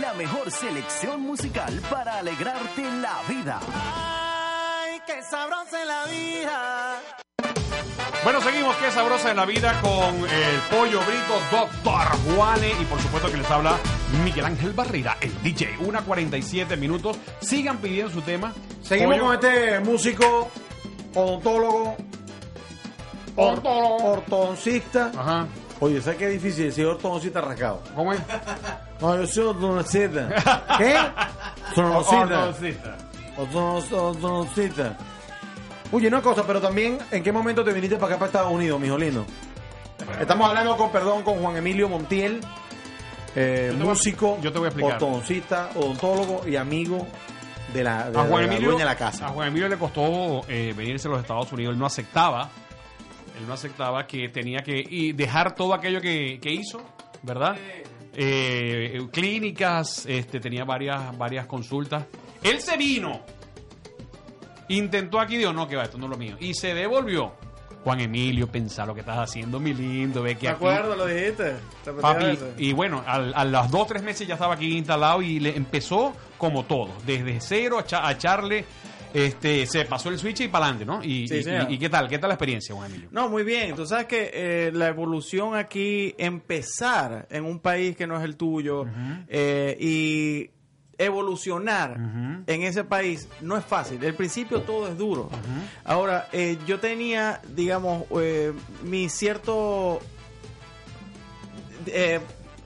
La 0.01 0.13
mejor 0.15 0.51
selección 0.51 1.21
musical 1.21 1.81
para 1.91 2.19
alegrarte 2.19 2.83
la 3.01 3.21
vida. 3.29 3.61
Ay, 3.75 5.01
qué 5.07 5.23
sabrosa 5.23 5.81
es 5.83 5.87
la 5.87 6.05
vida. 6.07 7.01
Bueno, 8.25 8.41
seguimos, 8.41 8.77
qué 8.77 8.91
sabrosa 8.91 9.31
en 9.33 9.37
la 9.37 9.45
vida 9.45 9.81
con 9.81 9.91
el 10.15 10.61
pollo 10.71 11.01
brito 11.01 11.41
Doctor 11.51 12.07
Juane 12.37 12.71
y 12.81 12.85
por 12.85 13.01
supuesto 13.01 13.31
que 13.31 13.37
les 13.39 13.51
habla 13.51 13.77
Miguel 14.25 14.45
Ángel 14.45 14.73
Barrera, 14.73 15.17
el 15.21 15.43
DJ. 15.43 15.77
Una 15.81 16.03
47 16.03 16.77
minutos. 16.77 17.17
Sigan 17.41 17.79
pidiendo 17.79 18.13
su 18.13 18.23
tema. 18.23 18.53
Seguimos 18.83 19.17
Pollo- 19.19 19.25
con 19.27 19.35
este 19.35 19.81
músico, 19.81 20.51
odontólogo, 21.15 21.97
or- 23.37 23.61
ortodoncista. 23.65 25.11
Ajá. 25.17 25.47
Oye, 25.85 26.01
¿sabes 26.01 26.19
qué 26.21 26.29
difícil 26.29 26.67
decir 26.67 26.87
ortodoncista 26.87 27.41
rascado? 27.41 27.83
¿Cómo 27.97 28.13
es? 28.13 28.21
No, 29.01 29.17
yo 29.17 29.27
soy 29.27 29.45
ortodoncista. 29.47 30.29
¿Qué? 30.79 30.95
Ortodoncista. 31.81 32.97
Ortodoncista. 33.37 34.97
Oye, 35.91 36.07
una 36.09 36.23
cosa, 36.23 36.47
pero 36.47 36.61
también, 36.61 36.99
¿en 37.11 37.23
qué 37.23 37.33
momento 37.33 37.65
te 37.65 37.73
viniste 37.73 37.97
para 37.97 38.07
acá, 38.13 38.19
para 38.19 38.27
Estados 38.29 38.53
Unidos, 38.53 38.81
mijo 38.81 38.97
lindo? 38.97 39.27
Estamos 40.21 40.49
hablando 40.49 40.77
con, 40.77 40.91
perdón, 40.93 41.23
con 41.25 41.41
Juan 41.43 41.57
Emilio 41.57 41.89
Montiel, 41.89 42.41
eh, 43.35 43.69
Yo 43.73 43.73
te 43.73 43.79
voy 43.79 43.87
a- 43.87 43.91
músico, 43.91 44.39
yo 44.41 44.53
te 44.53 44.59
voy 44.59 44.67
a 44.67 44.69
explicar. 44.69 44.93
ortodoncista, 44.95 45.71
odontólogo 45.75 46.47
y 46.47 46.55
amigo 46.57 47.07
de 47.75 47.83
la, 47.85 48.11
de 48.11 48.19
A 48.19 48.23
la- 48.23 48.29
Juan 48.29 48.43
de 48.43 48.47
la 48.47 48.53
Emilio, 48.55 48.69
dueña 48.71 48.85
de 48.85 48.91
la 48.91 48.97
casa. 48.97 49.27
a 49.27 49.31
Juan 49.31 49.49
Emilio 49.49 49.69
le 49.69 49.77
costó 49.79 50.43
eh, 50.49 50.73
venirse 50.77 51.09
a 51.09 51.11
los 51.11 51.21
Estados 51.21 51.53
Unidos. 51.53 51.73
Él 51.75 51.79
no 51.79 51.87
aceptaba. 51.87 52.49
Él 53.43 53.49
no 53.49 53.55
aceptaba 53.55 54.07
que 54.07 54.29
tenía 54.29 54.61
que 54.61 54.85
y 54.89 55.13
dejar 55.13 55.57
todo 55.57 55.75
aquello 55.75 56.01
que, 56.01 56.39
que 56.41 56.53
hizo, 56.53 56.81
¿verdad? 57.23 57.57
Eh, 58.15 59.01
clínicas, 59.13 60.07
este, 60.07 60.39
tenía 60.39 60.65
varias, 60.65 61.17
varias 61.19 61.47
consultas. 61.47 62.05
Él 62.45 62.61
se 62.61 62.77
vino. 62.77 63.21
Intentó 64.69 65.19
aquí, 65.21 65.37
dijo, 65.37 65.53
no, 65.53 65.67
que 65.67 65.77
va, 65.77 65.83
esto 65.85 65.99
no 65.99 66.05
es 66.07 66.11
lo 66.11 66.17
mío. 66.17 66.37
Y 66.39 66.55
se 66.55 66.73
devolvió. 66.73 67.33
Juan 67.85 67.99
Emilio, 68.01 68.47
pensá 68.47 68.87
lo 68.87 68.95
que 68.95 69.01
estás 69.01 69.19
haciendo, 69.19 69.59
mi 69.59 69.75
lindo, 69.75 70.23
ve 70.23 70.37
que 70.37 70.47
Me 70.47 70.53
acuerdo, 70.55 70.95
lo 70.95 71.05
dijiste. 71.05 71.57
Papi, 72.01 72.39
y 72.59 72.73
bueno, 72.73 73.03
al- 73.05 73.35
a, 73.35 73.45
los 73.45 73.69
dos, 73.73 73.89
tres 73.89 74.05
meses 74.05 74.27
ya 74.29 74.35
estaba 74.35 74.55
aquí 74.55 74.77
instalado 74.79 75.21
y 75.21 75.41
le 75.41 75.57
empezó 75.57 76.15
como 76.39 76.65
todo, 76.65 76.91
desde 77.05 77.41
cero 77.41 77.79
a, 77.79 77.83
echa- 77.85 78.07
a 78.07 78.13
echarle, 78.13 78.65
este, 79.15 79.67
se 79.67 79.85
pasó 79.85 80.09
el 80.09 80.19
switch 80.19 80.41
y 80.41 80.49
para 80.49 80.67
adelante, 80.67 80.85
¿no? 80.87 81.03
Y, 81.05 81.29
Sí, 81.29 81.37
y- 81.37 81.43
señor. 81.43 81.71
y- 81.71 81.75
y 81.75 81.79
qué 81.79 81.89
tal? 81.89 82.09
¿Qué 82.09 82.19
tal 82.19 82.29
la 82.29 82.35
experiencia, 82.35 82.75
Juan 82.75 82.91
Emilio? 82.91 83.09
No, 83.13 83.29
muy 83.29 83.43
bien. 83.45 83.75
Tú 83.75 83.87
sabes 83.87 84.07
que 84.07 84.31
eh, 84.33 84.71
la 84.73 84.89
evolución 84.89 85.55
aquí, 85.55 86.15
empezar 86.19 87.27
en 87.31 87.45
un 87.45 87.59
país 87.61 87.97
que 87.97 88.07
no 88.07 88.17
es 88.19 88.25
el 88.25 88.37
tuyo 88.37 88.87
eh, 89.29 89.77
y 89.81 90.51
evolucionar 90.99 91.97
en 92.47 92.63
ese 92.63 92.85
país 92.85 93.29
no 93.41 93.57
es 93.57 93.65
fácil. 93.65 94.03
El 94.05 94.15
principio 94.15 94.61
todo 94.63 94.89
es 94.89 94.97
duro. 94.97 95.31
Ahora, 95.85 96.29
eh, 96.33 96.57
yo 96.67 96.79
tenía, 96.81 97.41
digamos, 97.55 98.05
eh, 98.21 98.53
mi 98.85 99.09
cierto... 99.09 100.01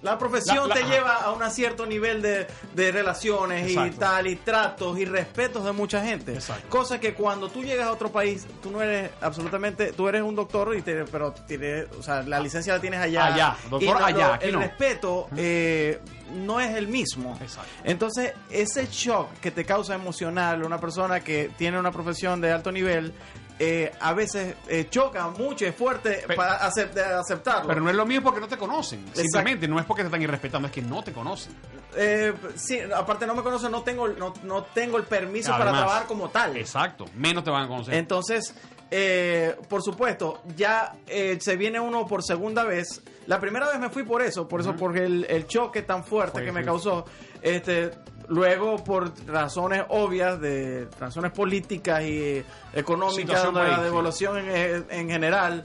la 0.07 0.19
profesión 0.19 0.69
La- 0.69 0.75
la- 0.75 0.81
te 0.81 0.85
lleva 0.89 1.17
a 1.17 1.33
un 1.33 1.51
cierto 1.51 1.85
nivel 1.87 2.23
de, 2.23 2.47
de 2.75 2.93
relaciones 2.93 3.71
y 3.71 3.91
tal, 3.91 4.27
y 4.27 4.37
tratos 4.37 4.99
y 4.99 5.05
respetos 5.05 5.65
de 5.65 5.73
mucha 5.73 6.03
gente. 6.05 6.33
Exacto. 6.35 6.69
Cosa 6.69 6.99
que 7.01 7.15
cuando 7.15 7.49
tú 7.49 7.63
llegas 7.63 7.87
a 7.87 7.93
otro 7.93 8.11
país, 8.11 8.47
tú 8.63 8.71
no 8.71 8.81
eres 8.83 9.11
absolutamente, 9.21 9.93
tú 9.93 10.09
eres 10.09 10.23
un 10.23 10.35
doctor, 10.35 10.75
y 10.77 10.83
te- 10.83 11.05
pero 11.05 11.33
tienes, 11.33 11.87
o 11.99 12.03
sea, 12.03 12.23
la 12.23 12.41
licencia 12.41 12.75
la 12.75 12.81
tienes 12.81 13.01
allá. 13.01 13.27
Allá, 13.27 13.57
doctor 13.71 13.83
Y 14.01 14.03
allá, 14.05 14.35
aquí 14.35 14.47
el 14.47 14.53
no. 14.53 14.61
respeto 14.61 15.29
eh, 15.37 16.01
no 16.35 16.61
es 16.61 16.75
el 16.77 16.89
mismo. 16.89 17.37
Exacto. 17.41 17.71
Entonces, 17.85 18.33
ese 18.51 18.87
shock 18.91 19.29
que 19.41 19.51
te 19.51 19.65
causa 19.65 19.95
emocional 19.95 20.63
una 20.65 20.79
persona 20.81 21.21
que 21.21 21.51
tiene 21.57 21.79
una 21.79 21.93
profesión 21.93 22.41
de 22.41 22.53
alto 22.53 22.73
nivel, 22.73 23.13
eh, 23.59 23.93
a 24.01 24.13
veces 24.13 24.55
eh, 24.69 24.87
choca 24.91 25.29
mucho, 25.29 25.65
es 25.67 25.75
fuerte 25.75 26.25
para 26.37 26.61
acep- 26.61 26.91
de 26.93 27.03
aceptarlo. 27.03 27.69
Pero 27.69 27.81
no 27.81 27.89
es 27.91 27.97
lo 27.97 28.05
mismo 28.05 28.25
porque 28.25 28.41
no 28.41 28.49
te 28.49 28.57
conocen. 28.59 29.05
Simplemente 29.15 29.67
no 29.69 29.79
es 29.79 29.87
porque 29.87 30.03
te 30.03 30.09
están 30.09 30.23
irrespetando, 30.23 30.69
es 30.69 30.73
que 30.75 30.83
no 30.83 31.03
te 31.03 31.13
conocen. 31.13 31.55
Eh, 31.97 32.35
sí, 32.57 32.79
aparte 32.95 33.27
no 33.27 33.35
me 33.35 33.43
conocen, 33.43 33.71
no 33.73 33.83
tengo, 33.83 34.09
no, 34.09 34.35
no 34.43 34.65
tengo 34.65 34.99
el 34.99 35.05
permiso 35.05 35.53
para 35.53 35.71
trabajar 35.73 36.07
como 36.07 36.29
tal. 36.29 36.57
Exacto, 36.57 37.07
menos 37.15 37.43
te 37.45 37.51
van 37.51 37.65
a 37.65 37.69
conocer. 37.69 37.95
Entonces, 37.95 38.55
eh, 38.91 39.57
por 39.69 39.83
supuesto, 39.83 40.43
ya 40.57 40.93
eh, 41.07 41.39
se 41.41 41.57
viene 41.57 41.81
uno 41.81 42.07
por 42.07 42.23
segunda 42.23 42.65
vez. 42.65 43.03
La 43.27 43.41
primera 43.41 43.67
vez 43.69 43.79
me 43.81 43.89
fui 43.89 44.03
por 44.05 44.21
eso, 44.23 44.47
por 44.47 44.61
eso, 44.61 44.77
porque 44.77 45.05
el, 45.05 45.27
el 45.29 45.47
choque 45.47 45.83
tan 45.83 46.05
fuerte 46.05 46.33
Fue- 46.33 46.45
que 46.45 46.53
me 46.53 46.63
causó. 46.65 47.07
Este, 47.43 47.91
luego, 48.29 48.83
por 48.83 49.13
razones 49.27 49.85
obvias, 49.89 50.41
de 50.41 50.89
razones 51.01 51.33
políticas 51.33 52.03
y 52.03 52.45
económicas, 52.73 53.43
donde 53.45 53.63
la 53.63 53.83
devolución 53.83 54.39
en, 54.39 54.87
en 54.91 55.09
general. 55.11 55.65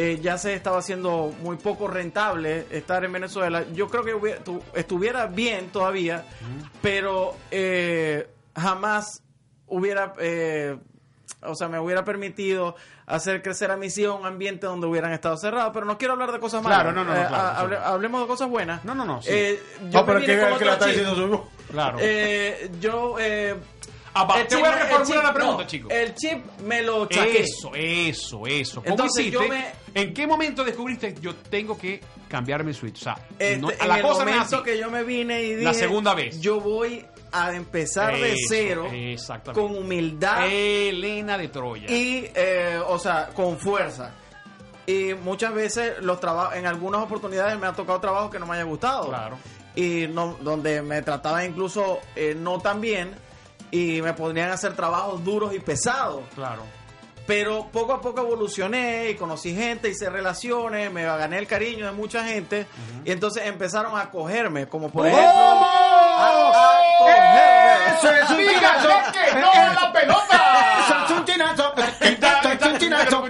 eh, 0.00 0.20
ya 0.22 0.38
se 0.38 0.54
estaba 0.54 0.78
haciendo 0.78 1.34
muy 1.42 1.56
poco 1.56 1.88
rentable 1.88 2.66
estar 2.70 3.04
en 3.04 3.12
Venezuela. 3.12 3.64
Yo 3.74 3.88
creo 3.88 4.04
que 4.04 4.14
hubiera- 4.14 4.38
tu- 4.44 4.62
estuviera 4.74 5.26
bien 5.26 5.70
todavía, 5.70 6.22
pero 6.80 7.34
eh, 7.50 8.28
jamás 8.56 9.22
hubiera 9.66 10.12
eh, 10.20 10.76
o 11.42 11.54
sea, 11.56 11.68
me 11.68 11.78
hubiera 11.80 12.04
permitido 12.04 12.74
hacer 13.06 13.42
crecer 13.42 13.70
a 13.72 13.76
mis 13.76 13.96
hijos 13.98 14.18
un 14.20 14.26
ambiente 14.26 14.66
donde 14.66 14.86
hubieran 14.86 15.12
estado 15.12 15.36
cerrados, 15.36 15.70
pero 15.74 15.84
no 15.86 15.98
quiero 15.98 16.14
hablar 16.14 16.30
de 16.32 16.38
cosas 16.40 16.62
malas. 16.62 16.80
Claro, 16.82 16.92
no, 16.92 17.04
no, 17.04 17.12
no, 17.14 17.20
Eh, 17.20 17.26
claro, 17.28 17.58
hable- 17.58 17.76
hablemos 17.78 18.20
de 18.22 18.26
cosas 18.28 18.48
buenas. 18.48 18.84
No, 18.84 18.94
no, 18.94 19.04
no, 19.04 19.20
sí. 19.22 19.30
Eh, 19.32 19.62
yo 19.90 20.00
No, 20.00 20.06
pero 20.06 20.20
que, 20.20 20.26
que 20.26 20.64
la 20.64 20.72
está 20.74 20.86
diciendo 20.86 21.14
su 21.14 21.22
Claro. 21.70 21.98
Eh, 22.00 22.70
yo 22.80 23.16
eh, 23.20 23.54
Ah, 24.14 24.26
te 24.48 24.56
voy 24.56 24.64
a 24.64 24.72
reformular 24.72 25.22
la 25.24 25.32
pregunta, 25.34 25.62
no, 25.62 25.68
chico. 25.68 25.88
El 25.90 26.14
chip 26.14 26.44
me 26.62 26.82
lo 26.82 27.06
chaqué. 27.06 27.40
Eso, 27.40 27.70
eso, 27.74 28.46
eso. 28.46 28.80
¿Cómo 28.82 28.90
Entonces, 28.94 29.26
hiciste? 29.26 29.44
yo 29.44 29.48
me- 29.48 29.66
¿En 29.94 30.12
qué 30.12 30.26
momento 30.26 30.64
descubriste 30.64 31.14
yo 31.20 31.34
tengo 31.36 31.78
que 31.78 32.00
cambiarme 32.28 32.70
el 32.70 32.76
switch? 32.76 32.96
O 33.00 33.04
sea, 33.04 33.18
Este, 33.38 33.58
no- 33.58 33.68
a 33.68 33.72
en 33.74 33.88
la 33.88 33.96
el 33.96 34.02
cosa 34.02 34.24
momento 34.24 34.62
que 34.64 34.76
yo 34.78 34.90
me 34.90 35.04
vine 35.04 35.42
y 35.42 35.50
dije, 35.50 35.62
La 35.62 35.74
segunda 35.74 36.14
vez. 36.14 36.40
yo 36.40 36.58
voy 36.60 37.04
a 37.30 37.54
empezar 37.54 38.16
de 38.16 38.34
cero 38.48 38.88
exactamente. 38.92 39.60
con 39.60 39.76
humildad 39.78 40.46
Elena 40.50 41.38
de 41.38 41.48
Troya. 41.48 41.88
y, 41.88 42.28
eh, 42.34 42.80
o 42.88 42.98
sea, 42.98 43.28
con 43.34 43.56
fuerza. 43.58 44.14
Y 44.86 45.12
muchas 45.22 45.52
veces 45.52 46.00
los 46.00 46.18
trabajos, 46.18 46.56
en 46.56 46.66
algunas 46.66 47.02
oportunidades 47.02 47.56
me 47.58 47.66
ha 47.66 47.72
tocado 47.72 48.00
trabajos 48.00 48.30
que 48.32 48.38
no 48.38 48.46
me 48.46 48.54
haya 48.54 48.64
gustado. 48.64 49.08
Claro. 49.08 49.38
Y 49.80 50.08
no, 50.08 50.36
donde 50.40 50.82
me 50.82 51.02
trataban 51.02 51.44
incluso 51.46 52.00
eh, 52.16 52.34
no 52.36 52.58
tan 52.60 52.80
bien 52.80 53.14
y 53.70 54.02
me 54.02 54.12
podrían 54.12 54.50
hacer 54.50 54.74
trabajos 54.74 55.22
duros 55.24 55.54
y 55.54 55.60
pesados. 55.60 56.22
Claro. 56.34 56.62
Pero 57.28 57.68
poco 57.70 57.92
a 57.92 58.00
poco 58.00 58.22
evolucioné 58.22 59.10
y 59.10 59.14
conocí 59.14 59.54
gente, 59.54 59.88
hice 59.90 60.08
relaciones, 60.10 60.90
me 60.90 61.04
gané 61.04 61.38
el 61.38 61.46
cariño 61.46 61.84
de 61.86 61.92
mucha 61.92 62.24
gente 62.24 62.66
y 63.04 63.12
entonces 63.12 63.44
empezaron 63.46 63.96
a 63.96 64.10
cogerme, 64.10 64.66
como 64.66 64.90
por 64.90 65.06
ejemplo... 65.06 65.28
a- 65.28 66.18
a 66.18 66.98
cogerme. 66.98 67.98
Eso 67.98 68.10
es 68.10 68.30
un 68.30 68.36
chinazo. 68.54 68.88
que 69.12 69.40
no 69.40 69.52
a 69.52 69.74
la 69.74 69.92
pelota! 69.92 70.40
Eso 70.86 71.04
es 71.04 71.10
un 71.20 71.24
chinazo. 71.26 71.74
Eso 71.76 72.54
es 72.54 72.62
un 72.72 72.78
chinazo. 72.78 73.26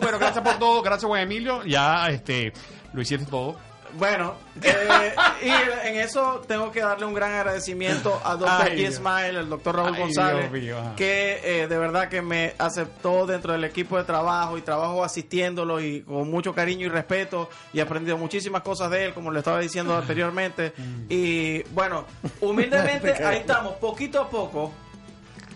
Pero 0.00 0.18
gracias 0.18 0.44
por 0.44 0.58
todo, 0.58 0.82
gracias 0.82 1.08
Juan 1.08 1.22
Emilio. 1.22 1.64
Ya 1.64 2.08
este 2.10 2.52
lo 2.92 3.00
hiciste 3.00 3.24
todo. 3.30 3.56
Bueno, 3.94 4.34
eh, 4.62 5.14
y 5.42 5.88
en 5.88 5.96
eso 5.96 6.42
tengo 6.46 6.70
que 6.70 6.80
darle 6.80 7.06
un 7.06 7.14
gran 7.14 7.32
agradecimiento 7.32 8.20
al 8.24 8.38
doctor 8.38 8.68
Ay, 8.70 8.78
G. 8.78 8.92
Smile, 8.92 9.40
el 9.40 9.48
doctor 9.48 9.76
Raúl 9.76 9.94
Ay, 9.94 10.00
González, 10.00 10.50
mío, 10.50 10.76
que 10.96 11.40
eh, 11.42 11.66
de 11.66 11.78
verdad 11.78 12.08
que 12.08 12.22
me 12.22 12.54
aceptó 12.58 13.26
dentro 13.26 13.52
del 13.52 13.64
equipo 13.64 13.96
de 13.96 14.04
trabajo 14.04 14.58
y 14.58 14.62
trabajo 14.62 15.04
asistiéndolo 15.04 15.80
y 15.80 16.02
con 16.02 16.30
mucho 16.30 16.54
cariño 16.54 16.86
y 16.86 16.88
respeto 16.88 17.50
y 17.72 17.78
he 17.78 17.82
aprendido 17.82 18.16
muchísimas 18.18 18.62
cosas 18.62 18.90
de 18.90 19.06
él, 19.06 19.14
como 19.14 19.30
le 19.30 19.38
estaba 19.38 19.60
diciendo 19.60 19.96
anteriormente. 19.96 20.72
Y 21.08 21.62
bueno, 21.70 22.04
humildemente 22.40 23.12
ahí 23.24 23.38
estamos, 23.38 23.74
poquito 23.74 24.20
a 24.20 24.28
poco, 24.28 24.72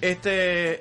este 0.01 0.81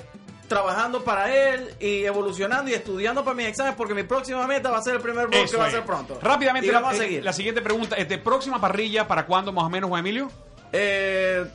trabajando 0.53 1.03
para 1.03 1.33
él 1.35 1.73
y 1.79 2.03
evolucionando 2.05 2.69
y 2.69 2.73
estudiando 2.73 3.23
para 3.23 3.35
mis 3.35 3.47
exámenes 3.47 3.75
porque 3.77 3.93
mi 3.93 4.03
próxima 4.03 4.45
meta 4.47 4.69
va 4.71 4.77
a 4.77 4.81
ser 4.81 4.95
el 4.95 5.01
primer 5.01 5.27
que 5.29 5.43
Eso 5.43 5.57
va 5.57 5.65
a 5.67 5.71
ser 5.71 5.83
pronto. 5.83 6.17
Rápidamente, 6.21 6.67
Y 6.67 6.71
vamos 6.71 6.91
la, 6.93 6.97
a 6.97 7.01
seguir. 7.01 7.23
la 7.23 7.33
siguiente 7.33 7.61
pregunta. 7.61 7.95
Este, 7.95 8.17
próxima 8.17 8.59
parrilla, 8.61 9.07
¿para 9.07 9.25
cuándo 9.25 9.51
más 9.51 9.65
o 9.65 9.69
menos, 9.69 9.89
Juan 9.89 9.99
Emilio? 10.01 10.29
Eh, 10.71 11.45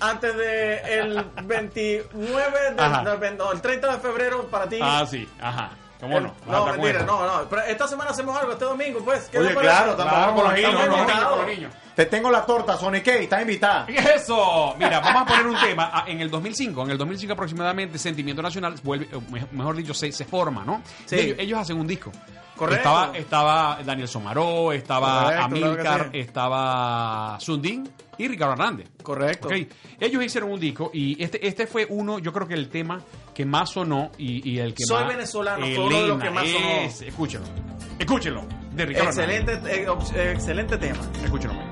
antes 0.00 0.36
de 0.36 0.76
el 0.98 1.24
29 1.44 2.60
de, 2.76 2.82
Ajá. 2.82 3.02
no, 3.02 3.16
no, 3.36 3.52
el 3.52 3.60
30 3.60 3.92
de 3.94 3.98
febrero 4.00 4.46
para 4.48 4.68
ti. 4.68 4.78
Ah, 4.82 5.04
sí, 5.08 5.28
ajá. 5.40 5.70
¿Cómo 6.00 6.18
El- 6.18 6.24
no? 6.24 6.34
no, 6.46 6.66
mentira, 6.66 7.02
no, 7.04 7.24
no. 7.24 7.48
Pero 7.48 7.62
esta 7.62 7.86
semana 7.86 8.10
hacemos 8.10 8.36
algo, 8.36 8.52
este 8.52 8.64
domingo, 8.64 8.98
pues. 9.04 9.28
¿Qué 9.30 9.38
Oye, 9.38 9.54
claro, 9.54 9.94
Claro, 9.94 10.02
Estamos 10.02 10.34
con 10.42 10.44
los 11.38 11.46
niños. 11.46 11.72
Te 11.94 12.06
tengo 12.06 12.30
la 12.30 12.44
torta, 12.46 12.76
Sonic 12.76 13.04
K, 13.04 13.14
estás 13.16 13.42
invitada. 13.42 13.86
¿Qué 13.86 13.96
es 13.96 14.06
eso? 14.22 14.74
Mira, 14.78 15.00
vamos 15.00 15.22
a 15.22 15.26
poner 15.26 15.46
un 15.46 15.60
tema. 15.60 15.90
Ah, 15.92 16.04
En 16.06 16.20
el 16.20 16.30
2005, 16.30 16.84
en 16.84 16.90
el 16.90 16.98
2005 16.98 17.32
aproximadamente, 17.34 17.98
Sentimiento 17.98 18.40
Nacional 18.42 18.74
vuelve, 18.82 19.08
eh, 19.12 19.20
me- 19.30 19.46
mejor 19.52 19.76
dicho, 19.76 19.92
se, 19.92 20.10
se 20.12 20.24
forma, 20.24 20.64
¿no? 20.64 20.82
Sí. 21.04 21.16
Ellos, 21.16 21.36
ellos 21.38 21.58
hacen 21.58 21.78
un 21.78 21.86
disco. 21.86 22.10
Correcto. 22.56 22.76
Estaba, 22.88 23.16
estaba 23.18 23.78
Daniel 23.84 24.08
Somaró, 24.08 24.72
estaba 24.72 25.24
Correcto, 25.24 25.48
claro 25.48 25.64
Amilcar, 25.74 26.08
sí. 26.12 26.18
estaba 26.20 27.36
Sundin 27.40 27.88
y 28.18 28.28
Ricardo 28.28 28.52
Hernández. 28.52 28.88
Correcto. 29.02 29.48
Ellos 29.98 30.22
hicieron 30.24 30.52
un 30.52 30.60
disco 30.60 30.90
y 30.94 31.20
este, 31.22 31.44
este 31.46 31.66
fue 31.66 31.86
uno, 31.88 32.18
yo 32.20 32.32
creo 32.32 32.46
que 32.46 32.54
el 32.54 32.68
tema 32.68 33.00
que 33.34 33.44
más 33.44 33.70
sonó 33.70 34.12
y, 34.18 34.48
y 34.48 34.58
el 34.60 34.74
que 34.74 34.84
Soy 34.84 35.00
más... 35.04 35.08
venezolano, 35.08 35.66
fue 35.66 35.78
uno 35.86 36.02
de 36.02 36.08
los 36.08 36.22
que 36.22 36.30
más 36.30 36.46
sonó. 36.48 36.68
ese, 36.82 37.08
Escúchenlo. 37.08 37.46
Escúchenlo. 37.98 38.44
De 38.72 38.86
Ricardo 38.86 39.08
Excelente, 39.08 39.88
op- 39.88 40.14
eh, 40.14 40.32
excelente 40.32 40.76
tema. 40.76 40.96
Hernández. 40.98 41.24
Escúchenlo. 41.24 41.71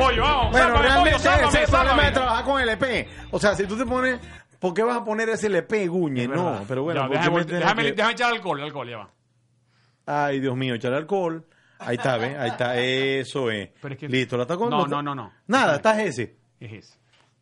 Pollo, 0.00 0.22
vamos. 0.22 0.50
Bueno, 0.50 0.66
Sálvame, 0.66 0.82
realmente 0.82 1.10
pollo, 1.10 1.22
sálvame, 1.22 1.48
ese 1.48 1.58
es 1.62 1.64
el 1.68 1.74
problema 1.76 2.04
de 2.04 2.12
trabajar 2.12 2.44
con 2.44 2.60
LP. 2.60 3.08
O 3.30 3.38
sea, 3.38 3.54
si 3.54 3.66
tú 3.66 3.76
te 3.76 3.86
pones, 3.86 4.20
¿por 4.58 4.74
qué 4.74 4.82
vas 4.82 4.96
a 4.98 5.04
poner 5.04 5.28
ese 5.28 5.46
LP, 5.48 5.86
Guñe? 5.88 6.26
No, 6.28 6.64
pero 6.66 6.82
bueno. 6.82 7.02
Ya, 7.12 7.30
¿por 7.30 7.46
qué 7.46 7.52
déjame, 7.54 7.58
déjame, 7.60 7.82
que- 7.84 7.92
déjame 7.92 8.12
echar 8.14 8.32
alcohol, 8.32 8.60
alcohol, 8.62 8.88
ya 8.88 8.96
va. 8.98 9.10
Ay, 10.06 10.40
Dios 10.40 10.56
mío, 10.56 10.74
echar 10.74 10.92
alcohol. 10.92 11.46
Ahí 11.78 11.96
está, 11.96 12.16
¿ves? 12.18 12.36
Ahí 12.38 12.50
está, 12.50 12.78
eso 12.78 13.50
es. 13.50 13.70
Pero 13.80 13.94
es 13.94 14.00
que- 14.00 14.08
Listo, 14.08 14.36
¿la 14.36 14.42
está 14.42 14.56
con 14.56 14.68
No, 14.70 14.86
no, 14.86 15.02
no, 15.02 15.14
no. 15.14 15.32
Nada, 15.46 15.76
estás 15.76 15.98
ese. 15.98 16.36
Es 16.58 16.72
ese. 16.72 16.98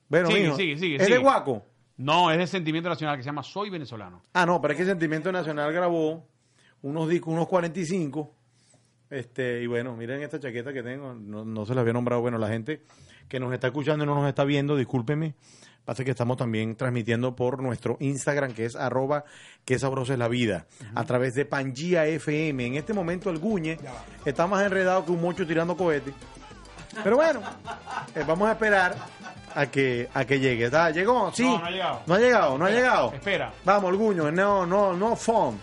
Bueno, 0.09 0.29
Sigue, 0.29 0.43
mijo, 0.45 0.57
sigue, 0.57 0.79
sigue, 0.79 0.95
¿Es 0.97 1.01
de 1.03 1.07
sigue. 1.07 1.19
guaco? 1.19 1.65
No, 1.97 2.31
es 2.31 2.39
de 2.39 2.47
Sentimiento 2.47 2.89
Nacional 2.89 3.17
que 3.17 3.23
se 3.25 3.27
llama 3.29 3.43
Soy 3.43 3.69
Venezolano. 3.71 4.23
Ah, 4.33 4.47
no, 4.47 4.61
pero 4.61 4.73
es 4.73 4.79
que 4.79 4.85
Sentimiento 4.87 5.33
Nacional 5.33 5.73
grabó 5.73 6.25
unos 6.83 7.09
discos, 7.09 7.35
unos 7.35 7.49
45. 7.49 8.37
Este, 9.11 9.63
y 9.63 9.67
bueno, 9.67 9.97
miren 9.97 10.23
esta 10.23 10.39
chaqueta 10.39 10.73
que 10.73 10.83
tengo, 10.83 11.15
no, 11.15 11.45
no 11.45 11.67
se 11.67 11.75
la 11.75 11.81
había 11.81 11.93
nombrado. 11.93 12.21
Bueno, 12.21 12.39
la 12.39 12.49
gente 12.49 12.83
que 13.29 13.41
nos 13.41 13.53
está 13.53 13.69
escuchando 13.69 14.05
y 14.05 14.07
no 14.07 14.15
nos 14.15 14.29
está 14.29 14.45
viendo, 14.45 14.77
discúlpeme. 14.77 15.35
Pasa 15.85 16.05
que 16.05 16.11
estamos 16.11 16.37
también 16.37 16.77
transmitiendo 16.77 17.35
por 17.35 17.63
nuestro 17.63 17.97
Instagram, 18.01 18.53
que 18.53 18.67
es 18.67 18.77
arroba 18.77 19.25
que 19.65 19.79
sabrosa 19.79 20.13
es 20.13 20.19
la 20.19 20.29
vida, 20.29 20.67
a 20.95 21.05
través 21.05 21.35
de 21.35 21.47
Pangía 21.47 22.05
FM. 22.05 22.67
En 22.67 22.75
este 22.75 22.93
momento 22.93 23.31
el 23.31 23.39
Guñe 23.39 23.79
está 24.27 24.47
más 24.47 24.63
enredado 24.67 25.07
que 25.07 25.13
un 25.13 25.23
mocho 25.23 25.47
tirando 25.47 25.75
cohetes. 25.79 26.13
Pero 27.03 27.17
bueno, 27.17 27.41
eh, 28.15 28.23
vamos 28.27 28.49
a 28.49 28.53
esperar 28.53 28.97
a 29.55 29.67
que, 29.67 30.11
a 30.13 30.27
que 30.27 30.39
llegue. 30.39 30.67
¿Está? 30.67 30.91
¿Llegó? 30.91 31.33
Sí. 31.33 31.45
No, 31.45 31.59
no 31.59 31.65
ha 31.65 31.71
llegado. 31.71 32.03
No 32.07 32.15
ha 32.15 32.19
llegado, 32.19 32.59
no 32.59 32.65
ha 32.67 32.71
llegado. 32.71 33.13
Espera. 33.15 33.53
Vamos, 33.65 33.89
Orguño, 33.89 34.31
no, 34.31 34.67
no, 34.67 34.93
no 34.93 35.17
phone. 35.17 35.59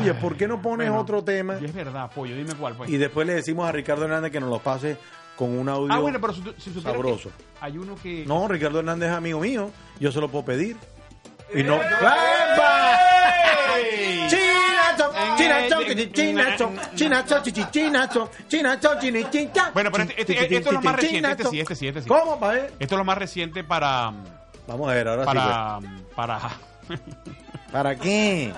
Oye, 0.00 0.14
¿por 0.14 0.36
qué 0.36 0.46
no 0.46 0.60
pones 0.60 0.88
Bueno, 0.88 1.02
otro 1.02 1.24
tema? 1.24 1.56
Y 1.60 1.64
es 1.64 1.74
verdad, 1.74 2.10
pollo, 2.14 2.36
dime 2.36 2.54
cuál, 2.54 2.74
pues. 2.74 2.90
Y 2.90 2.96
después 2.98 3.26
le 3.26 3.34
decimos 3.34 3.68
a 3.68 3.72
Ricardo 3.72 4.04
Hernández 4.04 4.30
que 4.30 4.40
nos 4.40 4.50
lo 4.50 4.58
pase 4.58 4.96
con 5.36 5.50
un 5.58 5.68
audio 5.68 5.92
ah, 5.92 5.98
bueno, 5.98 6.20
pero 6.20 6.34
si, 6.34 6.42
si 6.58 6.80
sabroso. 6.80 7.30
Hay 7.60 7.78
uno 7.78 7.94
que. 8.02 8.24
No, 8.26 8.46
Ricardo 8.48 8.80
Hernández 8.80 9.10
es 9.10 9.16
amigo 9.16 9.40
mío, 9.40 9.70
yo 9.98 10.12
se 10.12 10.20
lo 10.20 10.28
puedo 10.28 10.44
pedir. 10.44 10.76
Y 11.54 11.60
Eh, 11.60 11.64
no. 11.64 11.76
¡Epa! 11.76 12.98
Chincha. 19.30 19.70
Bueno, 19.72 19.90
pero 19.90 20.04
este- 20.04 20.20
este- 20.20 20.34
Chichi, 20.36 20.54
esto 20.56 20.68
es 20.70 20.74
lo 20.74 20.82
más 20.82 20.96
reciente, 20.96 21.30
este 21.30 21.44
sí, 21.44 21.60
este 21.60 21.74
sí, 21.76 21.88
este 21.88 22.02
sí. 22.02 22.08
¿Cómo, 22.08 22.38
pa'? 22.38 22.56
Esto 22.56 22.74
es 22.78 22.92
lo 22.92 23.04
más 23.04 23.18
reciente 23.18 23.64
para. 23.64 24.12
Vamos 24.66 24.90
a 24.90 24.94
ver, 24.94 25.08
ahora 25.08 25.22
sí. 25.22 25.26
Para. 25.26 25.78
Para. 26.14 26.40
pues. 26.86 27.00
¿Para 27.72 27.96
qué? 27.98 28.52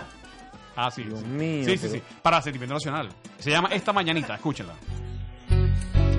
Ah, 0.76 0.90
sí. 0.90 1.02
Dios 1.02 1.20
sí. 1.20 1.26
mío, 1.26 1.64
Sí, 1.64 1.76
sí, 1.76 1.78
pero- 1.82 1.94
sí. 1.94 2.02
Para 2.22 2.42
Sentimiento 2.42 2.74
Nacional. 2.74 3.08
Se 3.38 3.50
llama 3.50 3.68
Esta 3.68 3.92
Mañanita, 3.92 4.34
escúchenla. 4.34 4.74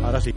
Ahora 0.04 0.22
sí. 0.22 0.34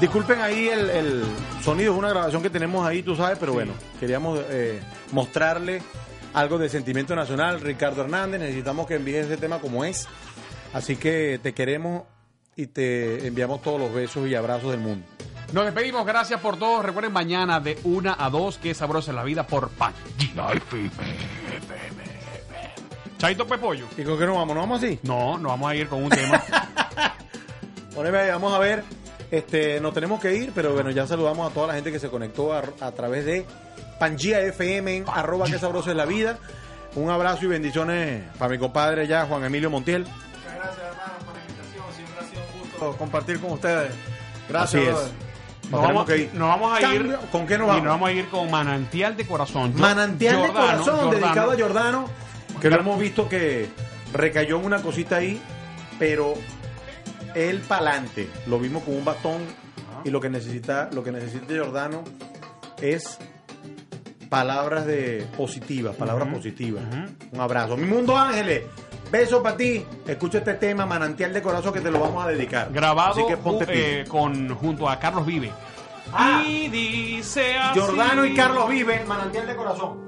Disculpen 0.00 0.40
ahí 0.40 0.68
el, 0.68 0.90
el 0.90 1.24
sonido, 1.62 1.92
es 1.92 1.98
una 1.98 2.10
grabación 2.10 2.42
que 2.42 2.50
tenemos 2.50 2.86
ahí, 2.86 3.02
tú 3.02 3.16
sabes, 3.16 3.38
pero 3.38 3.54
bueno, 3.54 3.72
queríamos 3.98 4.38
eh, 4.50 4.80
mostrarle 5.12 5.80
algo 6.34 6.58
de 6.58 6.68
sentimiento 6.68 7.16
nacional. 7.16 7.60
Ricardo 7.60 8.02
Hernández, 8.02 8.40
necesitamos 8.40 8.86
que 8.86 8.96
envíes 8.96 9.24
ese 9.24 9.38
tema 9.38 9.58
como 9.58 9.84
es. 9.84 10.06
Así 10.74 10.96
que 10.96 11.40
te 11.42 11.54
queremos 11.54 12.02
y 12.56 12.66
te 12.66 13.26
enviamos 13.26 13.62
todos 13.62 13.80
los 13.80 13.92
besos 13.92 14.28
y 14.28 14.34
abrazos 14.34 14.70
del 14.70 14.80
mundo. 14.80 15.06
Nos 15.52 15.64
despedimos, 15.64 16.04
gracias 16.04 16.40
por 16.40 16.58
todo. 16.58 16.82
Recuerden 16.82 17.12
mañana 17.12 17.60
de 17.60 17.78
1 17.84 18.16
a 18.18 18.30
2, 18.30 18.58
que 18.58 18.74
sabrosa 18.74 19.12
es 19.12 19.14
la 19.14 19.24
vida 19.24 19.46
por 19.46 19.70
FM. 20.50 20.90
Chaito 23.16 23.46
Pepollo. 23.46 23.86
¿Y 23.96 24.02
con 24.02 24.18
qué 24.18 24.26
nos 24.26 24.36
vamos? 24.36 24.54
¿Nos 24.54 24.64
vamos 24.64 24.82
así? 24.82 24.98
No, 25.04 25.38
nos 25.38 25.52
vamos 25.52 25.70
a 25.70 25.74
ir 25.74 25.88
con 25.88 26.02
un 26.02 26.10
tema. 26.10 26.42
Poneme 27.94 28.18
ahí, 28.18 28.30
vamos 28.30 28.52
a 28.52 28.58
ver. 28.58 28.84
Este, 29.30 29.80
nos 29.80 29.92
tenemos 29.92 30.20
que 30.20 30.34
ir, 30.36 30.52
pero 30.54 30.72
bueno, 30.72 30.90
ya 30.90 31.06
saludamos 31.06 31.50
a 31.50 31.54
toda 31.54 31.68
la 31.68 31.74
gente 31.74 31.90
que 31.90 31.98
se 31.98 32.08
conectó 32.08 32.52
a, 32.52 32.62
a 32.80 32.92
través 32.92 33.24
de 33.24 33.44
Pangía 33.98 34.40
FM, 34.40 35.04
arroba 35.12 35.46
que 35.46 35.58
sabroso 35.58 35.90
es 35.90 35.96
la 35.96 36.04
vida. 36.04 36.38
Un 36.94 37.10
abrazo 37.10 37.44
y 37.44 37.48
bendiciones 37.48 38.22
para 38.38 38.50
mi 38.50 38.58
compadre 38.58 39.06
ya, 39.06 39.26
Juan 39.26 39.44
Emilio 39.44 39.68
Montiel. 39.70 40.02
Muchas 40.04 40.54
gracias, 40.54 40.78
hermano, 40.78 41.12
por 41.24 41.34
la 41.34 41.40
invitación. 41.40 41.84
Siempre 41.94 42.14
ha 42.20 42.28
sido 42.30 42.40
un 42.54 42.60
gusto 42.60 42.96
compartir 42.96 43.40
con 43.40 43.52
ustedes. 43.52 43.92
Gracias. 44.48 44.82
Así 44.82 44.88
es. 44.88 44.94
brother. 44.94 45.26
Nos 45.70 45.82
vamos, 45.82 46.06
que 46.06 46.16
ir. 46.18 46.30
nos 46.34 46.48
vamos 46.48 46.78
a 46.80 46.94
ir. 46.94 47.18
¿Con 47.32 47.46
qué 47.46 47.58
nos 47.58 47.66
Y 47.66 47.68
vamos? 47.68 47.82
nos 47.84 47.92
vamos 47.92 48.08
a 48.08 48.12
ir 48.12 48.28
con 48.28 48.50
Manantial 48.50 49.16
de 49.16 49.26
Corazón. 49.26 49.74
Manantial 49.76 50.42
de 50.42 50.48
corazón, 50.52 51.10
dedicado 51.10 51.50
a 51.50 51.58
Jordano, 51.58 52.08
que 52.60 52.70
lo 52.70 52.76
hemos 52.78 53.00
visto 53.00 53.28
que 53.28 53.68
recayó 54.12 54.58
en 54.60 54.64
una 54.64 54.80
cosita 54.80 55.16
ahí, 55.16 55.40
pero 55.98 56.34
él 57.36 57.60
pa'lante. 57.60 58.28
Lo 58.46 58.58
vimos 58.58 58.82
con 58.82 58.96
un 58.96 59.04
bastón 59.04 59.42
y 60.04 60.10
lo 60.10 60.20
que 60.20 60.30
necesita, 60.30 60.88
lo 60.92 61.04
que 61.04 61.12
necesita 61.12 61.54
Jordano 61.56 62.02
es 62.80 63.18
palabras 64.28 64.86
de 64.86 65.26
positivas, 65.36 65.94
palabras 65.96 66.28
positivas. 66.28 66.84
Un 67.32 67.40
abrazo. 67.40 67.76
Mi 67.76 67.86
mundo 67.86 68.16
ángeles. 68.16 68.64
Beso 69.10 69.42
para 69.42 69.56
ti. 69.56 69.84
Escucha 70.06 70.38
este 70.38 70.54
tema, 70.54 70.84
Manantial 70.84 71.32
de 71.32 71.40
Corazón, 71.40 71.72
que 71.72 71.80
te 71.80 71.90
lo 71.90 72.00
vamos 72.00 72.24
a 72.24 72.28
dedicar. 72.28 72.72
Grabado 72.72 73.12
Así 73.12 73.26
que 73.28 73.36
ponte 73.36 74.00
eh, 74.00 74.04
con, 74.04 74.52
junto 74.56 74.88
a 74.88 74.98
Carlos 74.98 75.24
Vive. 75.24 75.52
Ah. 76.12 76.42
y 76.46 76.68
dice 76.68 77.56
así. 77.56 77.78
Jordano 77.78 78.24
y 78.24 78.34
Carlos 78.34 78.68
Viven, 78.68 79.06
Manantial 79.06 79.46
de 79.46 79.56
Corazón. 79.56 80.05